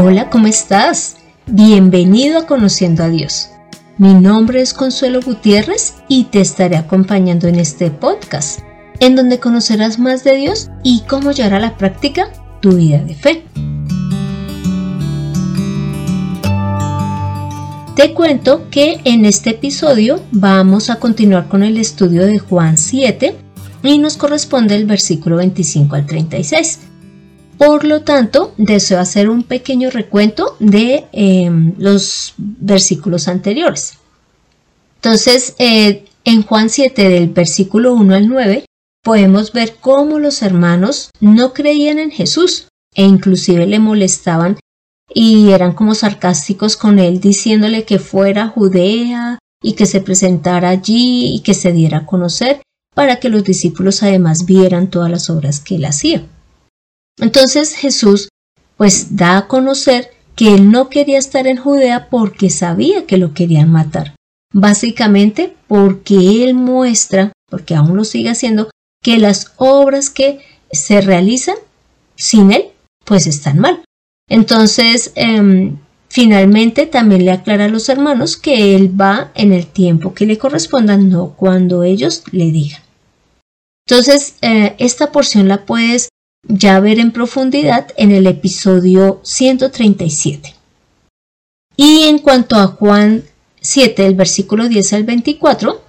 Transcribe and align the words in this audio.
Hola, 0.00 0.30
¿cómo 0.30 0.46
estás? 0.46 1.16
Bienvenido 1.48 2.38
a 2.38 2.46
Conociendo 2.46 3.02
a 3.02 3.08
Dios. 3.08 3.48
Mi 3.96 4.14
nombre 4.14 4.60
es 4.60 4.72
Consuelo 4.72 5.20
Gutiérrez 5.20 5.94
y 6.06 6.26
te 6.26 6.40
estaré 6.40 6.76
acompañando 6.76 7.48
en 7.48 7.56
este 7.56 7.90
podcast, 7.90 8.60
en 9.00 9.16
donde 9.16 9.40
conocerás 9.40 9.98
más 9.98 10.22
de 10.22 10.36
Dios 10.36 10.70
y 10.84 11.00
cómo 11.08 11.32
llevar 11.32 11.54
a 11.54 11.58
la 11.58 11.76
práctica 11.76 12.30
tu 12.60 12.76
vida 12.76 13.02
de 13.02 13.14
fe. 13.16 13.44
Te 17.96 18.14
cuento 18.14 18.70
que 18.70 19.00
en 19.02 19.24
este 19.24 19.50
episodio 19.50 20.22
vamos 20.30 20.90
a 20.90 21.00
continuar 21.00 21.48
con 21.48 21.64
el 21.64 21.76
estudio 21.76 22.24
de 22.24 22.38
Juan 22.38 22.78
7 22.78 23.34
y 23.82 23.98
nos 23.98 24.16
corresponde 24.16 24.76
el 24.76 24.86
versículo 24.86 25.38
25 25.38 25.96
al 25.96 26.06
36. 26.06 26.87
Por 27.58 27.84
lo 27.84 28.02
tanto, 28.02 28.54
deseo 28.56 29.00
hacer 29.00 29.28
un 29.28 29.42
pequeño 29.42 29.90
recuento 29.90 30.56
de 30.60 31.06
em, 31.12 31.74
los 31.76 32.34
versículos 32.38 33.26
anteriores. 33.26 33.94
Entonces, 34.96 35.54
eh, 35.58 36.04
en 36.24 36.42
Juan 36.42 36.70
7 36.70 37.08
del 37.08 37.28
versículo 37.28 37.94
1 37.94 38.14
al 38.14 38.28
9, 38.28 38.64
podemos 39.02 39.52
ver 39.52 39.76
cómo 39.80 40.20
los 40.20 40.42
hermanos 40.42 41.10
no 41.20 41.52
creían 41.52 41.98
en 41.98 42.12
Jesús 42.12 42.68
e 42.94 43.04
inclusive 43.04 43.66
le 43.66 43.80
molestaban 43.80 44.58
y 45.12 45.50
eran 45.50 45.72
como 45.72 45.94
sarcásticos 45.94 46.76
con 46.76 46.98
él 46.98 47.20
diciéndole 47.20 47.84
que 47.84 47.98
fuera 47.98 48.48
Judea 48.48 49.38
y 49.62 49.72
que 49.72 49.86
se 49.86 50.00
presentara 50.00 50.68
allí 50.68 51.34
y 51.34 51.40
que 51.40 51.54
se 51.54 51.72
diera 51.72 51.98
a 51.98 52.06
conocer 52.06 52.62
para 52.94 53.18
que 53.18 53.30
los 53.30 53.44
discípulos 53.44 54.02
además 54.02 54.44
vieran 54.44 54.90
todas 54.90 55.10
las 55.10 55.30
obras 55.30 55.60
que 55.60 55.76
él 55.76 55.84
hacía. 55.86 56.26
Entonces 57.20 57.74
Jesús 57.74 58.28
pues 58.76 59.16
da 59.16 59.38
a 59.38 59.48
conocer 59.48 60.10
que 60.36 60.54
él 60.54 60.70
no 60.70 60.88
quería 60.88 61.18
estar 61.18 61.46
en 61.46 61.56
Judea 61.56 62.08
porque 62.10 62.48
sabía 62.48 63.06
que 63.06 63.18
lo 63.18 63.34
querían 63.34 63.72
matar. 63.72 64.14
Básicamente 64.52 65.54
porque 65.66 66.44
él 66.44 66.54
muestra, 66.54 67.32
porque 67.50 67.74
aún 67.74 67.96
lo 67.96 68.04
sigue 68.04 68.30
haciendo, 68.30 68.70
que 69.02 69.18
las 69.18 69.52
obras 69.56 70.10
que 70.10 70.40
se 70.70 71.00
realizan 71.00 71.56
sin 72.14 72.52
él 72.52 72.66
pues 73.04 73.26
están 73.26 73.58
mal. 73.58 73.82
Entonces, 74.28 75.12
em, 75.14 75.78
finalmente 76.08 76.86
también 76.86 77.24
le 77.24 77.32
aclara 77.32 77.64
a 77.64 77.68
los 77.68 77.88
hermanos 77.88 78.36
que 78.36 78.76
él 78.76 79.00
va 79.00 79.32
en 79.34 79.52
el 79.52 79.66
tiempo 79.66 80.14
que 80.14 80.26
le 80.26 80.38
corresponda, 80.38 80.96
no 80.96 81.34
cuando 81.36 81.82
ellos 81.82 82.22
le 82.30 82.50
digan. 82.52 82.82
Entonces, 83.88 84.34
eh, 84.42 84.76
esta 84.78 85.10
porción 85.10 85.48
la 85.48 85.64
puedes 85.64 86.10
ya 86.46 86.80
ver 86.80 86.98
en 86.98 87.12
profundidad 87.12 87.88
en 87.96 88.12
el 88.12 88.26
episodio 88.26 89.20
137. 89.22 90.54
Y 91.76 92.04
en 92.04 92.18
cuanto 92.18 92.56
a 92.56 92.66
Juan 92.66 93.24
7, 93.60 94.06
el 94.06 94.14
versículo 94.14 94.68
10 94.68 94.92
al 94.94 95.04
24, 95.04 95.82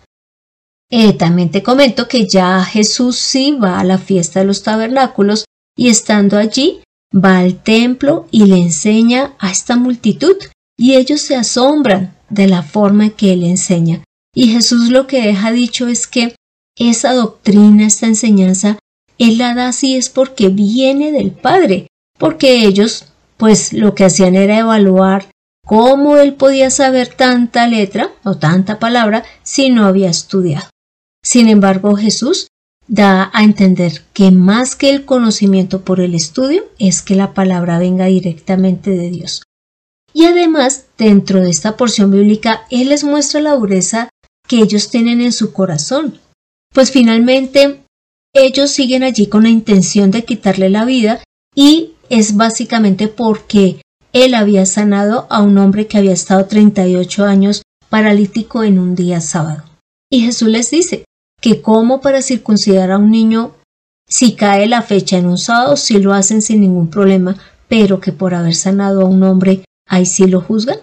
eh, 0.92 1.14
también 1.14 1.52
te 1.52 1.62
comento 1.62 2.08
que 2.08 2.28
ya 2.28 2.64
Jesús 2.64 3.18
sí 3.18 3.52
va 3.52 3.80
a 3.80 3.84
la 3.84 3.98
fiesta 3.98 4.40
de 4.40 4.46
los 4.46 4.64
tabernáculos 4.64 5.46
y 5.78 5.90
estando 5.90 6.38
allí 6.38 6.82
va 7.16 7.40
al 7.40 7.62
templo 7.62 8.28
y 8.32 8.46
le 8.46 8.58
enseña 8.58 9.36
a 9.40 9.52
esta 9.52 9.76
multitud 9.76 10.36
y 10.78 10.96
ellos 10.96 11.22
se 11.22 11.36
asombran 11.36 12.16
de 12.30 12.48
la 12.48 12.64
forma 12.64 13.06
en 13.06 13.12
que 13.12 13.34
él 13.34 13.44
enseña. 13.44 14.04
Y 14.34 14.50
Jesús 14.50 14.90
lo 14.90 15.08
que 15.08 15.22
deja 15.22 15.52
dicho 15.52 15.88
es 15.88 16.08
que 16.08 16.36
esa 16.78 17.14
doctrina, 17.14 17.86
esta 17.86 18.06
enseñanza 18.06 18.80
él 19.20 19.38
la 19.38 19.54
da 19.54 19.68
así 19.68 19.96
es 19.96 20.10
porque 20.10 20.50
viene 20.50 21.12
del 21.12 21.32
Padre, 21.32 21.88
porque 22.18 22.66
ellos 22.66 23.06
pues 23.38 23.72
lo 23.72 23.96
que 23.96 24.06
hacían 24.06 24.36
era 24.36 24.60
evaluar 24.60 25.28
cómo 25.66 26.18
él 26.18 26.34
podía 26.34 26.70
saber 26.70 27.08
tanta 27.08 27.68
letra 27.68 28.12
o 28.24 28.36
tanta 28.38 28.80
palabra 28.80 29.24
si 29.44 29.70
no 29.70 29.86
había 29.86 30.10
estudiado. 30.10 30.68
Sin 31.24 31.48
embargo, 31.48 31.96
Jesús 31.96 32.48
da 32.88 33.30
a 33.34 33.44
entender 33.44 34.04
que 34.14 34.32
más 34.32 34.76
que 34.76 34.90
el 34.90 35.06
conocimiento 35.06 35.86
por 35.86 36.02
el 36.02 36.16
estudio 36.16 36.64
es 36.80 37.02
que 37.02 37.16
la 37.16 37.34
palabra 37.34 37.80
venga 37.80 38.06
directamente 38.06 38.90
de 38.90 39.10
Dios. 39.10 39.44
Y 40.12 40.26
además, 40.26 40.88
dentro 40.98 41.40
de 41.40 41.52
esta 41.52 41.78
porción 41.78 42.12
bíblica, 42.12 42.66
Él 42.72 42.90
les 42.90 43.04
muestra 43.04 43.40
la 43.42 43.56
dureza 43.56 44.10
que 44.48 44.58
ellos 44.58 44.90
tienen 44.90 45.22
en 45.22 45.32
su 45.32 45.54
corazón. 45.54 46.20
Pues 46.74 46.92
finalmente 46.92 47.84
ellos 48.34 48.72
siguen 48.72 49.04
allí 49.04 49.28
con 49.28 49.44
la 49.44 49.50
intención 49.50 50.12
de 50.12 50.26
quitarle 50.26 50.70
la 50.70 50.86
vida 50.86 51.24
y 51.56 51.94
es 52.10 52.36
básicamente 52.36 53.08
porque 53.08 53.82
él 54.14 54.34
había 54.34 54.66
sanado 54.66 55.28
a 55.30 55.42
un 55.42 55.58
hombre 55.58 55.88
que 55.88 55.98
había 55.98 56.14
estado 56.14 56.46
38 56.46 57.26
años 57.26 57.62
paralítico 57.90 58.64
en 58.64 58.80
un 58.80 58.96
día 58.96 59.22
sábado. 59.22 59.64
Y 60.12 60.22
Jesús 60.22 60.48
les 60.50 60.72
dice 60.72 61.06
que 61.42 61.62
como 61.62 62.02
para 62.02 62.22
circuncidar 62.22 62.92
a 62.92 62.98
un 62.98 63.12
niño, 63.12 63.56
si 64.08 64.36
cae 64.36 64.68
la 64.68 64.82
fecha 64.82 65.18
en 65.18 65.28
un 65.28 65.38
sábado, 65.38 65.78
sí 65.78 66.00
lo 66.00 66.14
hacen 66.14 66.42
sin 66.42 66.62
ningún 66.62 66.90
problema, 66.90 67.38
pero 67.68 68.00
que 68.00 68.12
por 68.12 68.34
haber 68.34 68.56
sanado 68.56 69.02
a 69.02 69.06
un 69.06 69.22
hombre, 69.24 69.64
ahí 69.88 70.06
sí 70.06 70.26
lo 70.26 70.42
juzgan. 70.42 70.80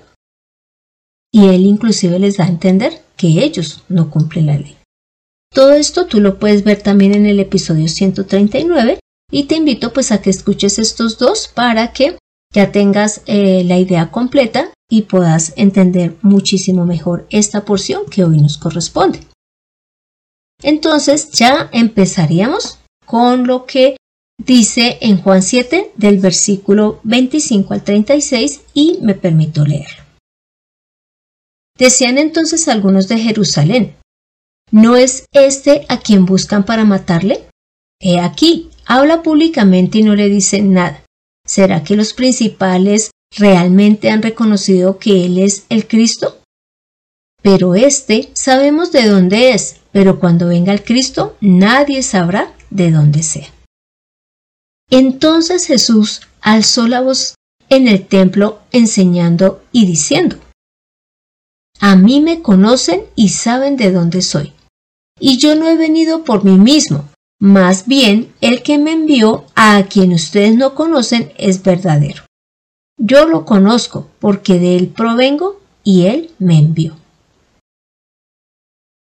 Y 1.32 1.48
él 1.48 1.66
inclusive 1.66 2.18
les 2.18 2.36
da 2.36 2.44
a 2.44 2.48
entender 2.48 3.02
que 3.16 3.44
ellos 3.44 3.82
no 3.88 4.10
cumplen 4.10 4.46
la 4.46 4.58
ley. 4.58 4.76
Todo 5.56 5.72
esto 5.72 6.04
tú 6.04 6.20
lo 6.20 6.38
puedes 6.38 6.64
ver 6.64 6.82
también 6.82 7.14
en 7.14 7.24
el 7.24 7.40
episodio 7.40 7.88
139 7.88 9.00
y 9.32 9.44
te 9.44 9.56
invito 9.56 9.90
pues 9.90 10.12
a 10.12 10.20
que 10.20 10.28
escuches 10.28 10.78
estos 10.78 11.16
dos 11.16 11.48
para 11.48 11.94
que 11.94 12.18
ya 12.52 12.72
tengas 12.72 13.22
eh, 13.24 13.64
la 13.64 13.78
idea 13.78 14.10
completa 14.10 14.70
y 14.90 15.02
puedas 15.02 15.54
entender 15.56 16.14
muchísimo 16.20 16.84
mejor 16.84 17.26
esta 17.30 17.64
porción 17.64 18.04
que 18.04 18.22
hoy 18.22 18.36
nos 18.36 18.58
corresponde. 18.58 19.20
Entonces 20.62 21.30
ya 21.30 21.70
empezaríamos 21.72 22.78
con 23.06 23.46
lo 23.46 23.64
que 23.64 23.96
dice 24.36 24.98
en 25.00 25.16
Juan 25.22 25.42
7 25.42 25.92
del 25.96 26.18
versículo 26.18 27.00
25 27.04 27.72
al 27.72 27.82
36 27.82 28.60
y 28.74 28.98
me 29.00 29.14
permito 29.14 29.64
leerlo. 29.64 30.04
Decían 31.78 32.18
entonces 32.18 32.68
algunos 32.68 33.08
de 33.08 33.16
Jerusalén, 33.16 33.96
¿No 34.72 34.96
es 34.96 35.26
este 35.32 35.86
a 35.88 36.00
quien 36.00 36.26
buscan 36.26 36.64
para 36.64 36.84
matarle? 36.84 37.48
He 38.00 38.18
aquí, 38.18 38.70
habla 38.84 39.22
públicamente 39.22 39.98
y 39.98 40.02
no 40.02 40.14
le 40.14 40.28
dicen 40.28 40.72
nada. 40.72 41.04
¿Será 41.46 41.84
que 41.84 41.94
los 41.94 42.14
principales 42.14 43.12
realmente 43.36 44.10
han 44.10 44.22
reconocido 44.22 44.98
que 44.98 45.24
Él 45.24 45.38
es 45.38 45.66
el 45.68 45.86
Cristo? 45.86 46.40
Pero 47.42 47.76
este 47.76 48.30
sabemos 48.34 48.90
de 48.90 49.06
dónde 49.06 49.52
es, 49.52 49.76
pero 49.92 50.18
cuando 50.18 50.48
venga 50.48 50.72
el 50.72 50.82
Cristo 50.82 51.36
nadie 51.40 52.02
sabrá 52.02 52.52
de 52.70 52.90
dónde 52.90 53.22
sea. 53.22 53.48
Entonces 54.90 55.66
Jesús 55.66 56.22
alzó 56.40 56.88
la 56.88 57.02
voz 57.02 57.36
en 57.68 57.86
el 57.86 58.06
templo 58.06 58.62
enseñando 58.72 59.62
y 59.70 59.86
diciendo, 59.86 60.38
A 61.78 61.94
mí 61.94 62.20
me 62.20 62.42
conocen 62.42 63.04
y 63.14 63.28
saben 63.28 63.76
de 63.76 63.92
dónde 63.92 64.22
soy 64.22 64.55
y 65.18 65.38
yo 65.38 65.54
no 65.54 65.68
he 65.68 65.76
venido 65.76 66.24
por 66.24 66.44
mí 66.44 66.58
mismo, 66.58 67.08
más 67.40 67.86
bien 67.86 68.32
el 68.40 68.62
que 68.62 68.78
me 68.78 68.92
envió 68.92 69.44
a 69.54 69.82
quien 69.84 70.12
ustedes 70.12 70.56
no 70.56 70.74
conocen 70.74 71.32
es 71.36 71.62
verdadero. 71.62 72.24
Yo 72.98 73.26
lo 73.26 73.44
conozco 73.44 74.08
porque 74.20 74.58
de 74.58 74.76
él 74.76 74.88
provengo 74.88 75.60
y 75.84 76.06
él 76.06 76.30
me 76.38 76.58
envió. 76.58 76.96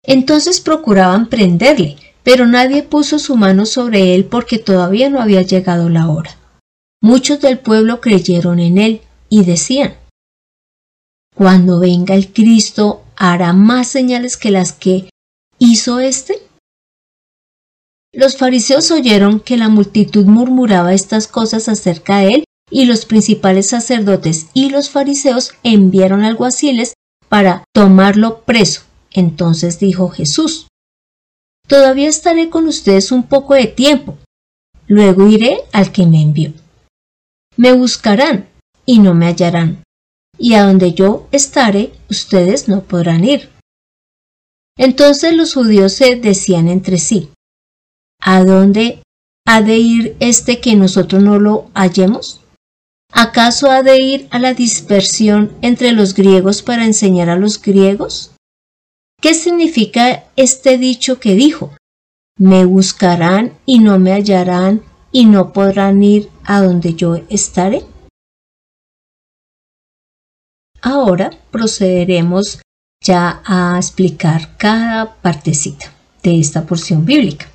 Entonces 0.06 0.62
procuraban 0.62 1.28
prenderle, 1.28 1.98
pero 2.24 2.46
nadie 2.46 2.84
puso 2.84 3.20
su 3.20 3.36
mano 3.36 3.66
sobre 3.66 4.16
él 4.16 4.26
porque 4.26 4.58
todavía 4.58 5.10
no 5.10 5.22
había 5.22 5.42
llegado 5.42 5.90
la 5.90 6.10
hora. 6.10 6.38
Muchos 7.02 7.42
del 7.42 7.60
pueblo 7.60 8.00
creyeron 8.00 8.60
en 8.60 8.78
él 8.78 9.02
y 9.30 9.44
decían, 9.44 9.96
Cuando 11.36 11.80
venga 11.80 12.16
el 12.16 12.32
Cristo 12.32 13.04
hará 13.18 13.52
más 13.52 13.90
señales 13.90 14.38
que 14.38 14.52
las 14.52 14.72
que 14.72 15.10
hizo 15.72 16.00
éste? 16.00 16.42
Los 18.14 18.38
fariseos 18.38 18.92
oyeron 18.92 19.40
que 19.40 19.58
la 19.58 19.70
multitud 19.70 20.26
murmuraba 20.26 20.94
estas 20.94 21.28
cosas 21.28 21.68
acerca 21.68 22.18
de 22.20 22.34
él 22.36 22.44
y 22.70 22.86
los 22.86 23.06
principales 23.06 23.70
sacerdotes 23.70 24.48
y 24.54 24.70
los 24.70 24.90
fariseos 24.90 25.54
enviaron 25.64 26.24
alguaciles 26.24 26.94
para 27.30 27.64
tomarlo 27.74 28.42
preso. 28.42 28.82
Entonces 29.12 29.80
dijo 29.80 30.10
Jesús, 30.10 30.68
Todavía 31.68 32.10
estaré 32.10 32.50
con 32.50 32.68
ustedes 32.68 33.12
un 33.12 33.24
poco 33.24 33.54
de 33.54 33.68
tiempo, 33.68 34.18
luego 34.88 35.28
iré 35.28 35.60
al 35.72 35.92
que 35.92 36.06
me 36.06 36.22
envió. 36.22 36.52
Me 37.56 37.72
buscarán 37.72 38.50
y 38.86 39.00
no 39.00 39.14
me 39.14 39.28
hallarán, 39.28 39.82
y 40.38 40.56
a 40.56 40.66
donde 40.66 40.94
yo 40.94 41.28
estaré 41.32 41.94
ustedes 42.10 42.68
no 42.68 42.84
podrán 42.84 43.24
ir. 43.24 43.53
Entonces 44.78 45.36
los 45.36 45.54
judíos 45.54 45.94
se 45.94 46.16
decían 46.16 46.68
entre 46.68 46.98
sí, 46.98 47.30
¿a 48.20 48.44
dónde 48.44 49.04
ha 49.46 49.62
de 49.62 49.78
ir 49.78 50.16
este 50.20 50.60
que 50.60 50.76
nosotros 50.76 51.22
no 51.22 51.40
lo 51.40 51.70
hallemos? 51.74 52.42
¿Acaso 53.12 53.70
ha 53.70 53.84
de 53.84 54.02
ir 54.02 54.28
a 54.32 54.40
la 54.40 54.56
dispersión 54.56 55.56
entre 55.62 55.92
los 55.92 56.16
griegos 56.16 56.64
para 56.64 56.86
enseñar 56.86 57.30
a 57.30 57.36
los 57.36 57.62
griegos? 57.62 58.32
¿Qué 59.22 59.36
significa 59.36 60.26
este 60.36 60.80
dicho 60.80 61.20
que 61.20 61.36
dijo? 61.36 61.78
Me 62.40 62.66
buscarán 62.66 63.54
y 63.66 63.80
no 63.80 64.00
me 64.00 64.12
hallarán 64.14 64.84
y 65.12 65.26
no 65.26 65.54
podrán 65.54 66.02
ir 66.02 66.30
a 66.44 66.62
donde 66.62 66.96
yo 66.96 67.18
estaré. 67.30 67.86
Ahora 70.82 71.30
procederemos 71.52 72.60
ya 73.04 73.42
a 73.46 73.76
explicar 73.78 74.58
cada 74.58 75.16
partecita 75.16 75.94
de 76.24 76.40
esta 76.40 76.66
porción 76.66 77.06
bíblica. 77.06 77.48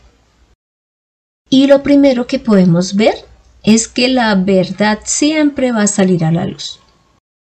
Y 1.50 1.66
lo 1.66 1.82
primero 1.82 2.26
que 2.26 2.38
podemos 2.38 2.94
ver 2.94 3.14
es 3.62 3.88
que 3.88 4.08
la 4.08 4.34
verdad 4.34 5.00
siempre 5.04 5.72
va 5.72 5.82
a 5.82 5.86
salir 5.86 6.24
a 6.24 6.30
la 6.30 6.46
luz. 6.46 6.78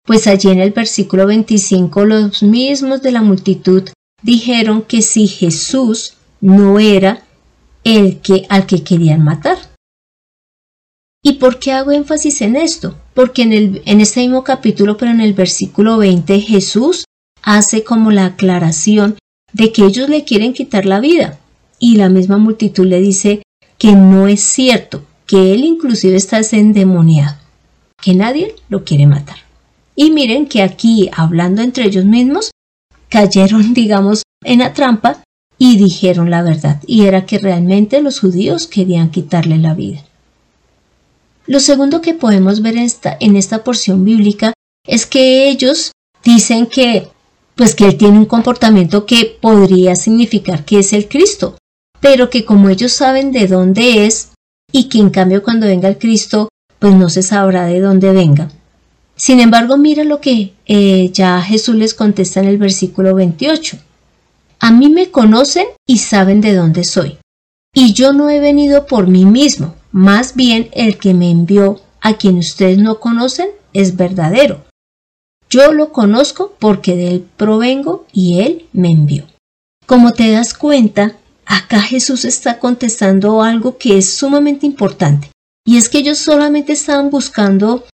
Pues 0.05 0.27
allí 0.27 0.49
en 0.49 0.61
el 0.61 0.71
versículo 0.71 1.27
25 1.27 2.05
los 2.07 2.43
mismos 2.43 3.03
de 3.03 3.13
la 3.13 3.23
multitud 3.23 3.89
dijeron 4.23 4.83
que 4.83 5.03
si 5.03 5.29
Jesús 5.29 6.15
no 6.41 6.79
era 6.79 7.23
el 7.85 8.21
que 8.21 8.47
al 8.49 8.67
que 8.67 8.83
querían 8.83 9.23
matar. 9.23 9.59
¿Y 11.23 11.35
por 11.35 11.59
qué 11.59 11.73
hago 11.73 11.93
énfasis 11.93 12.41
en 12.41 12.57
esto? 12.57 12.97
Porque 13.13 13.43
en, 13.43 13.53
el, 13.53 13.83
en 13.85 14.01
este 14.01 14.21
mismo 14.21 14.43
capítulo, 14.43 14.97
pero 14.97 15.11
en 15.11 15.21
el 15.21 15.35
versículo 15.35 15.99
20, 15.99 16.41
Jesús 16.41 17.05
hace 17.43 17.85
como 17.85 18.11
la 18.11 18.27
aclaración 18.27 19.17
de 19.53 19.73
que 19.73 19.85
ellos 19.85 20.09
le 20.09 20.25
quieren 20.25 20.53
quitar 20.53 20.87
la 20.87 21.01
vida. 21.01 21.39
Y 21.79 21.97
la 21.97 22.09
misma 22.09 22.37
multitud 22.37 22.87
le 22.87 23.01
dice 23.01 23.43
que 23.79 23.93
no 23.93 24.29
es 24.29 24.43
cierto, 24.43 25.03
que 25.27 25.55
él 25.55 25.65
inclusive 25.65 26.17
está 26.17 26.41
endemoniado, 26.53 27.37
que 28.03 28.15
nadie 28.15 28.55
lo 28.69 28.85
quiere 28.85 29.07
matar. 29.07 29.39
Y 29.97 30.11
miren 30.11 30.47
que 30.47 30.63
aquí, 30.63 31.09
hablando 31.13 31.63
entre 31.63 31.85
ellos 31.85 32.05
mismos, 32.05 32.51
cayeron, 33.09 33.75
digamos, 33.75 34.23
en 34.45 34.61
la 34.61 34.73
trampa 34.73 35.23
y 35.59 35.77
dijeron 35.77 36.31
la 36.31 36.43
verdad, 36.43 36.83
y 36.87 37.05
era 37.05 37.27
que 37.27 37.39
realmente 37.39 38.01
los 38.01 38.21
judíos 38.21 38.67
querían 38.67 39.11
quitarle 39.11 39.59
la 39.59 39.75
vida. 39.75 40.03
Lo 41.47 41.61
segundo 41.61 42.01
que 42.01 42.15
podemos 42.15 42.63
ver 42.63 42.79
esta, 42.79 43.17
en 43.21 43.37
esta 43.37 43.63
porción 43.63 44.05
bíblica 44.05 44.53
es 44.87 45.05
que 45.05 45.51
ellos 45.51 45.93
dicen 46.25 46.67
que 46.67 47.09
pues 47.61 47.75
que 47.75 47.85
él 47.85 47.99
tiene 47.99 48.17
un 48.17 48.25
comportamiento 48.25 49.05
que 49.05 49.37
podría 49.39 49.95
significar 49.95 50.65
que 50.65 50.79
es 50.79 50.95
el 50.95 51.09
Cristo, 51.09 51.59
pero 52.01 52.31
que 52.31 52.47
como 52.47 52.71
ellos 52.71 52.91
saben 52.91 53.33
de 53.33 53.49
dónde 53.49 54.07
es, 54.07 54.31
y 54.73 54.85
que 54.85 54.97
en 54.97 55.11
cambio 55.11 55.43
cuando 55.43 55.67
venga 55.67 55.87
el 55.87 55.99
Cristo, 55.99 56.49
pues 56.79 56.95
no 56.95 57.11
se 57.11 57.23
sabrá 57.23 57.67
de 57.67 57.81
dónde 57.81 58.13
venga. 58.13 58.49
Sin 59.15 59.41
embargo, 59.41 59.77
mira 59.77 60.05
lo 60.05 60.23
que 60.23 60.55
eh, 60.65 61.11
ya 61.13 61.43
Jesús 61.43 61.75
les 61.75 61.93
contesta 61.93 62.41
en 62.41 62.49
el 62.49 62.57
versículo 62.57 63.15
28. 63.15 63.77
A 64.61 64.71
mí 64.71 64.89
me 64.89 65.11
conocen 65.11 65.67
y 65.87 65.99
saben 65.99 66.41
de 66.41 66.55
dónde 66.55 66.83
soy. 66.83 67.19
Y 67.75 67.93
yo 67.93 68.15
no 68.15 68.31
he 68.31 68.41
venido 68.41 68.87
por 68.87 69.07
mí 69.07 69.27
mismo, 69.27 69.75
más 69.93 70.35
bien 70.35 70.71
el 70.73 70.97
que 70.97 71.13
me 71.13 71.31
envió, 71.31 71.83
a 72.01 72.15
quien 72.15 72.39
ustedes 72.39 72.79
no 72.79 73.01
conocen, 73.01 73.51
es 73.75 73.97
verdadero. 73.97 74.65
Yo 75.51 75.73
lo 75.73 75.93
conozco 75.93 76.55
porque 76.59 76.97
de 76.97 77.11
él 77.11 77.27
provengo 77.37 78.07
y 78.13 78.41
él 78.41 78.67
me 78.73 78.91
envió. 78.91 79.27
Como 79.87 80.13
te 80.13 80.31
das 80.31 80.55
cuenta, 80.55 81.17
Acá 81.51 81.81
Jesús 81.81 82.25
está 82.25 82.61
contestando 82.61 83.43
algo 83.43 83.77
que 83.77 83.99
es 83.99 84.09
sumamente 84.15 84.67
importante, 84.67 85.33
y 85.67 85.79
es 85.79 85.89
que 85.89 85.99
ellos 85.99 86.19
solamente 86.19 86.73
estaban 86.73 87.11
buscando 87.11 87.87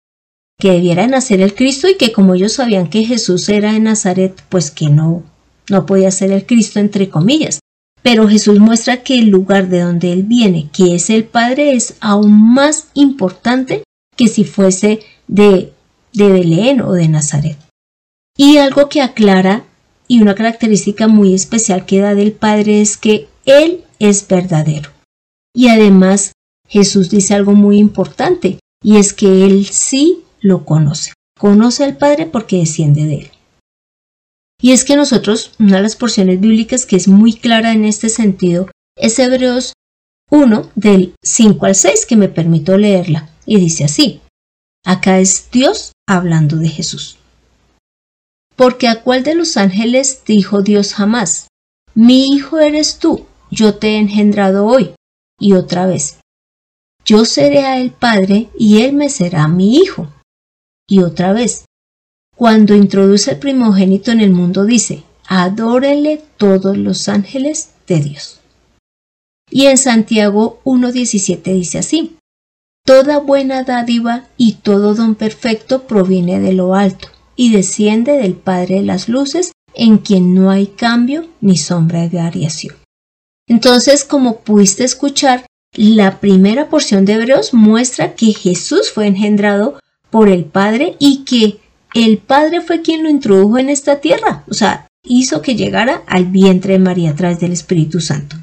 que 0.61 0.73
debiera 0.73 1.07
nacer 1.07 1.41
el 1.41 1.55
Cristo 1.55 1.89
y 1.89 1.97
que 1.97 2.13
como 2.13 2.35
ellos 2.35 2.53
sabían 2.53 2.91
que 2.91 3.05
Jesús 3.05 3.49
era 3.49 3.73
de 3.73 3.81
Nazaret, 3.81 4.43
pues 4.51 4.71
que 4.71 4.91
no, 4.91 5.23
no 5.71 5.87
podía 5.87 6.11
ser 6.11 6.33
el 6.33 6.45
Cristo 6.45 6.81
entre 6.81 7.09
comillas. 7.09 7.61
Pero 8.03 8.29
Jesús 8.29 8.59
muestra 8.59 9.03
que 9.03 9.19
el 9.19 9.31
lugar 9.31 9.71
de 9.71 9.81
donde 9.81 10.13
Él 10.13 10.25
viene, 10.25 10.69
que 10.71 10.95
es 10.95 11.09
el 11.09 11.25
Padre, 11.25 11.73
es 11.75 11.95
aún 12.01 12.53
más 12.53 12.89
importante 12.93 13.85
que 14.17 14.29
si 14.29 14.45
fuese 14.45 15.01
de, 15.29 15.73
de 16.17 16.29
Belén 16.29 16.81
o 16.81 16.93
de 16.93 17.09
Nazaret. 17.09 17.59
Y 18.37 18.57
algo 18.57 18.89
que 18.89 19.03
aclara 19.03 19.65
y 20.09 20.21
una 20.21 20.35
característica 20.35 21.07
muy 21.07 21.35
especial 21.35 21.87
que 21.87 22.01
da 22.01 22.15
del 22.15 22.33
Padre 22.33 22.81
es 22.81 22.97
que 22.97 23.29
él 23.45 23.85
es 23.99 24.27
verdadero. 24.27 24.91
Y 25.55 25.69
además 25.69 26.33
Jesús 26.69 27.09
dice 27.11 27.35
algo 27.35 27.53
muy 27.53 27.79
importante, 27.79 28.59
y 28.83 28.97
es 28.97 29.13
que 29.13 29.47
Él 29.47 29.67
sí 29.67 30.25
lo 30.41 30.65
conoce. 30.65 31.13
Conoce 31.39 31.85
al 31.85 31.97
Padre 31.97 32.27
porque 32.27 32.59
desciende 32.59 33.05
de 33.05 33.15
Él. 33.15 33.31
Y 34.61 34.73
es 34.73 34.85
que 34.85 34.97
nosotros, 34.97 35.53
una 35.59 35.77
de 35.77 35.83
las 35.83 35.97
porciones 35.97 36.41
bíblicas 36.41 36.87
que 36.87 36.97
es 36.97 37.09
muy 37.09 37.35
clara 37.35 37.73
en 37.73 37.85
este 37.85 38.09
sentido, 38.09 38.69
es 38.97 39.19
Hebreos 39.19 39.75
1 40.31 40.71
del 40.75 41.15
5 41.23 41.67
al 41.67 41.75
6, 41.75 42.07
que 42.07 42.17
me 42.17 42.29
permito 42.29 42.77
leerla, 42.77 43.31
y 43.45 43.59
dice 43.59 43.85
así. 43.85 44.21
Acá 44.85 45.21
es 45.21 45.51
Dios 45.51 45.93
hablando 46.07 46.57
de 46.57 46.69
Jesús. 46.69 47.19
Porque 48.55 48.89
a 48.89 49.03
cuál 49.03 49.23
de 49.23 49.35
los 49.35 49.57
ángeles 49.57 50.23
dijo 50.25 50.63
Dios 50.63 50.95
jamás, 50.95 51.49
mi 51.95 52.29
hijo 52.29 52.59
eres 52.59 52.99
tú, 52.99 53.27
yo 53.51 53.77
te 53.77 53.95
he 53.95 53.99
engendrado 53.99 54.67
hoy. 54.67 54.95
Y 55.39 55.53
otra 55.53 55.87
vez, 55.87 56.19
yo 57.05 57.25
seré 57.25 57.61
a 57.65 57.79
él 57.79 57.91
padre 57.91 58.49
y 58.59 58.83
él 58.83 58.95
me 58.95 59.11
será 59.11 59.49
mi 59.49 59.77
hijo. 59.77 60.13
Y 60.89 61.01
otra 61.01 61.33
vez, 61.33 61.67
cuando 62.35 62.75
introduce 62.75 63.33
el 63.33 63.39
primogénito 63.39 64.11
en 64.11 64.21
el 64.21 64.31
mundo 64.31 64.65
dice, 64.65 65.05
adórenle 65.27 66.23
todos 66.37 66.77
los 66.77 67.09
ángeles 67.09 67.71
de 67.87 68.01
Dios. 68.01 68.41
Y 69.51 69.67
en 69.67 69.79
Santiago 69.79 70.61
1.17 70.65 71.43
dice 71.53 71.79
así, 71.79 72.16
Toda 72.87 73.19
buena 73.19 73.65
dádiva 73.65 74.27
y 74.37 74.53
todo 74.63 74.95
don 74.95 75.17
perfecto 75.17 75.89
proviene 75.89 76.39
de 76.39 76.53
lo 76.53 76.77
alto 76.77 77.09
y 77.35 77.51
desciende 77.51 78.13
del 78.13 78.35
Padre 78.35 78.77
de 78.77 78.83
las 78.83 79.09
Luces, 79.09 79.51
en 79.75 79.99
quien 79.99 80.35
no 80.35 80.51
hay 80.51 80.69
cambio 80.69 81.27
ni 81.41 81.57
sombra 81.57 82.07
de 82.09 82.17
variación. 82.19 82.77
Entonces, 83.49 84.05
como 84.05 84.39
pudiste 84.39 84.85
escuchar, 84.85 85.47
la 85.75 86.21
primera 86.21 86.69
porción 86.69 87.05
de 87.05 87.15
Hebreos 87.15 87.53
muestra 87.53 88.15
que 88.15 88.33
Jesús 88.33 88.93
fue 88.93 89.09
engendrado 89.09 89.81
por 90.11 90.29
el 90.29 90.45
Padre 90.45 90.95
y 91.01 91.25
que 91.25 91.59
el 91.93 92.19
Padre 92.19 92.61
fue 92.61 92.83
quien 92.83 93.03
lo 93.03 93.11
introdujo 93.11 93.59
en 93.59 93.69
esta 93.69 94.01
tierra, 94.01 94.45
o 94.49 94.55
sea, 94.55 94.87
hizo 95.05 95.43
que 95.43 95.57
llegara 95.57 96.05
al 96.07 96.27
vientre 96.27 96.75
de 96.75 96.79
María 96.79 97.11
a 97.11 97.17
través 97.17 97.41
del 97.41 97.51
Espíritu 97.51 97.99
Santo. 98.01 98.37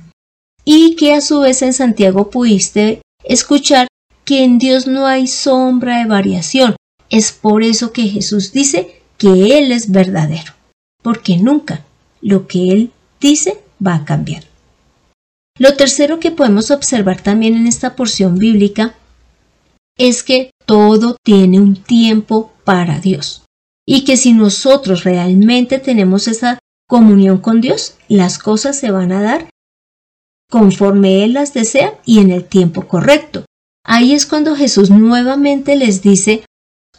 Y 0.65 0.97
que 0.97 1.13
a 1.13 1.21
su 1.21 1.39
vez 1.39 1.61
en 1.61 1.71
Santiago 1.71 2.29
pudiste 2.29 3.01
escuchar 3.23 3.87
que 4.25 4.43
en 4.43 4.57
Dios 4.57 4.87
no 4.87 5.07
hay 5.07 5.27
sombra 5.27 5.99
de 5.99 6.05
variación. 6.05 6.75
Es 7.09 7.31
por 7.31 7.63
eso 7.63 7.91
que 7.91 8.07
Jesús 8.07 8.51
dice 8.51 9.01
que 9.17 9.57
Él 9.57 9.71
es 9.71 9.91
verdadero, 9.91 10.53
porque 11.01 11.37
nunca 11.37 11.85
lo 12.21 12.47
que 12.47 12.71
Él 12.71 12.91
dice 13.19 13.59
va 13.85 13.95
a 13.95 14.05
cambiar. 14.05 14.43
Lo 15.59 15.75
tercero 15.75 16.19
que 16.19 16.31
podemos 16.31 16.71
observar 16.71 17.21
también 17.21 17.55
en 17.55 17.67
esta 17.67 17.95
porción 17.95 18.37
bíblica 18.37 18.95
es 19.97 20.23
que 20.23 20.49
todo 20.65 21.17
tiene 21.23 21.59
un 21.59 21.75
tiempo 21.75 22.51
para 22.63 22.99
Dios 22.99 23.43
y 23.85 24.03
que 24.03 24.17
si 24.17 24.33
nosotros 24.33 25.03
realmente 25.03 25.77
tenemos 25.77 26.27
esa 26.27 26.57
comunión 26.87 27.37
con 27.37 27.61
Dios, 27.61 27.95
las 28.07 28.39
cosas 28.39 28.79
se 28.79 28.91
van 28.91 29.11
a 29.11 29.21
dar 29.21 29.49
conforme 30.49 31.23
Él 31.23 31.33
las 31.33 31.53
desea 31.53 31.99
y 32.05 32.19
en 32.19 32.31
el 32.31 32.45
tiempo 32.45 32.87
correcto. 32.87 33.45
Ahí 33.83 34.13
es 34.13 34.25
cuando 34.25 34.55
Jesús 34.55 34.89
nuevamente 34.89 35.75
les 35.75 36.01
dice, 36.01 36.45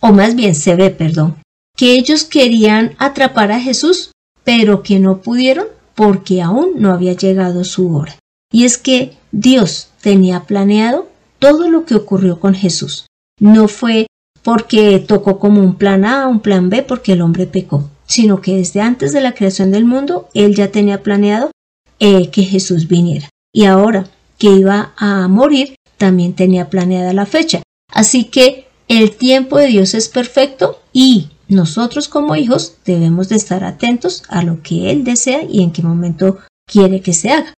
o 0.00 0.12
más 0.12 0.34
bien 0.34 0.54
se 0.54 0.76
ve, 0.76 0.90
perdón, 0.90 1.36
que 1.76 1.94
ellos 1.94 2.24
querían 2.24 2.94
atrapar 2.98 3.52
a 3.52 3.60
Jesús, 3.60 4.12
pero 4.44 4.82
que 4.82 4.98
no 4.98 5.22
pudieron 5.22 5.66
porque 5.94 6.42
aún 6.42 6.72
no 6.76 6.92
había 6.92 7.14
llegado 7.14 7.64
su 7.64 7.96
hora. 7.96 8.18
Y 8.52 8.64
es 8.64 8.78
que 8.78 9.16
Dios 9.32 9.88
tenía 10.00 10.40
planeado 10.44 11.08
todo 11.38 11.68
lo 11.68 11.84
que 11.84 11.94
ocurrió 11.94 12.38
con 12.38 12.54
Jesús. 12.54 13.06
No 13.40 13.68
fue 13.68 14.06
porque 14.42 14.98
tocó 14.98 15.38
como 15.38 15.60
un 15.60 15.76
plan 15.76 16.04
A, 16.04 16.28
un 16.28 16.40
plan 16.40 16.68
B, 16.68 16.82
porque 16.82 17.12
el 17.12 17.22
hombre 17.22 17.46
pecó, 17.46 17.88
sino 18.06 18.40
que 18.40 18.56
desde 18.56 18.80
antes 18.80 19.12
de 19.12 19.22
la 19.22 19.32
creación 19.32 19.70
del 19.70 19.86
mundo, 19.86 20.28
Él 20.34 20.54
ya 20.54 20.70
tenía 20.70 21.02
planeado 21.02 21.50
eh, 21.98 22.30
que 22.30 22.42
Jesús 22.42 22.86
viniera. 22.86 23.30
Y 23.52 23.64
ahora 23.64 24.06
que 24.38 24.48
iba 24.48 24.92
a 24.96 25.26
morir, 25.28 25.76
también 26.04 26.34
tenía 26.34 26.68
planeada 26.68 27.14
la 27.14 27.24
fecha. 27.24 27.62
Así 27.90 28.24
que 28.24 28.68
el 28.88 29.16
tiempo 29.16 29.56
de 29.56 29.68
Dios 29.68 29.94
es 29.94 30.08
perfecto 30.10 30.82
y 30.92 31.30
nosotros 31.48 32.08
como 32.08 32.36
hijos 32.36 32.76
debemos 32.84 33.30
de 33.30 33.36
estar 33.36 33.64
atentos 33.64 34.22
a 34.28 34.42
lo 34.42 34.62
que 34.62 34.90
Él 34.90 35.02
desea 35.02 35.44
y 35.48 35.62
en 35.62 35.72
qué 35.72 35.80
momento 35.80 36.40
quiere 36.66 37.00
que 37.00 37.14
se 37.14 37.30
haga. 37.30 37.54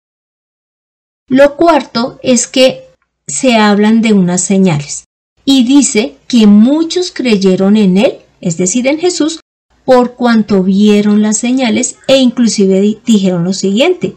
Lo 1.28 1.56
cuarto 1.56 2.20
es 2.22 2.46
que 2.46 2.84
se 3.26 3.56
hablan 3.56 4.00
de 4.00 4.12
unas 4.12 4.42
señales. 4.42 5.04
y 5.48 5.64
dice 5.64 6.16
que 6.26 6.46
muchos 6.48 7.12
creyeron 7.12 7.76
en 7.76 7.98
él, 7.98 8.18
es 8.40 8.56
decir, 8.56 8.88
en 8.88 8.98
Jesús, 8.98 9.38
por 9.84 10.14
cuanto 10.14 10.64
vieron 10.64 11.22
las 11.22 11.38
señales 11.38 11.98
e 12.08 12.16
inclusive 12.16 12.98
dijeron 13.06 13.44
lo 13.44 13.52
siguiente, 13.52 14.16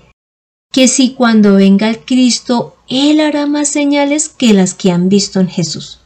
que 0.74 0.88
si 0.88 1.14
cuando 1.14 1.54
venga 1.54 1.88
el 1.88 2.00
Cristo, 2.00 2.79
Él 2.90 3.20
hará 3.20 3.46
más 3.46 3.70
señales 3.70 4.30
que 4.30 4.54
las 4.54 4.74
que 4.74 4.92
han 4.92 5.10
visto 5.10 5.40
en 5.40 5.48
Jesús. 5.48 6.00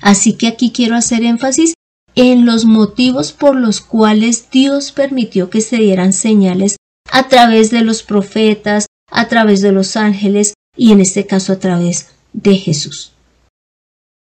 Así 0.00 0.34
que 0.34 0.46
aquí 0.46 0.70
quiero 0.70 0.94
hacer 0.94 1.24
énfasis 1.24 1.74
en 2.14 2.46
los 2.46 2.64
motivos 2.64 3.32
por 3.32 3.56
los 3.56 3.80
cuales 3.80 4.50
Dios 4.50 4.92
permitió 4.92 5.50
que 5.50 5.60
se 5.60 5.76
dieran 5.76 6.12
señales 6.12 6.76
a 7.10 7.28
través 7.28 7.70
de 7.70 7.82
los 7.82 8.02
profetas, 8.02 8.86
a 9.10 9.28
través 9.28 9.62
de 9.62 9.72
los 9.72 9.96
ángeles 9.96 10.54
y 10.76 10.92
en 10.92 11.00
este 11.00 11.26
caso 11.26 11.52
a 11.52 11.58
través 11.58 12.10
de 12.32 12.56
Jesús. 12.56 13.12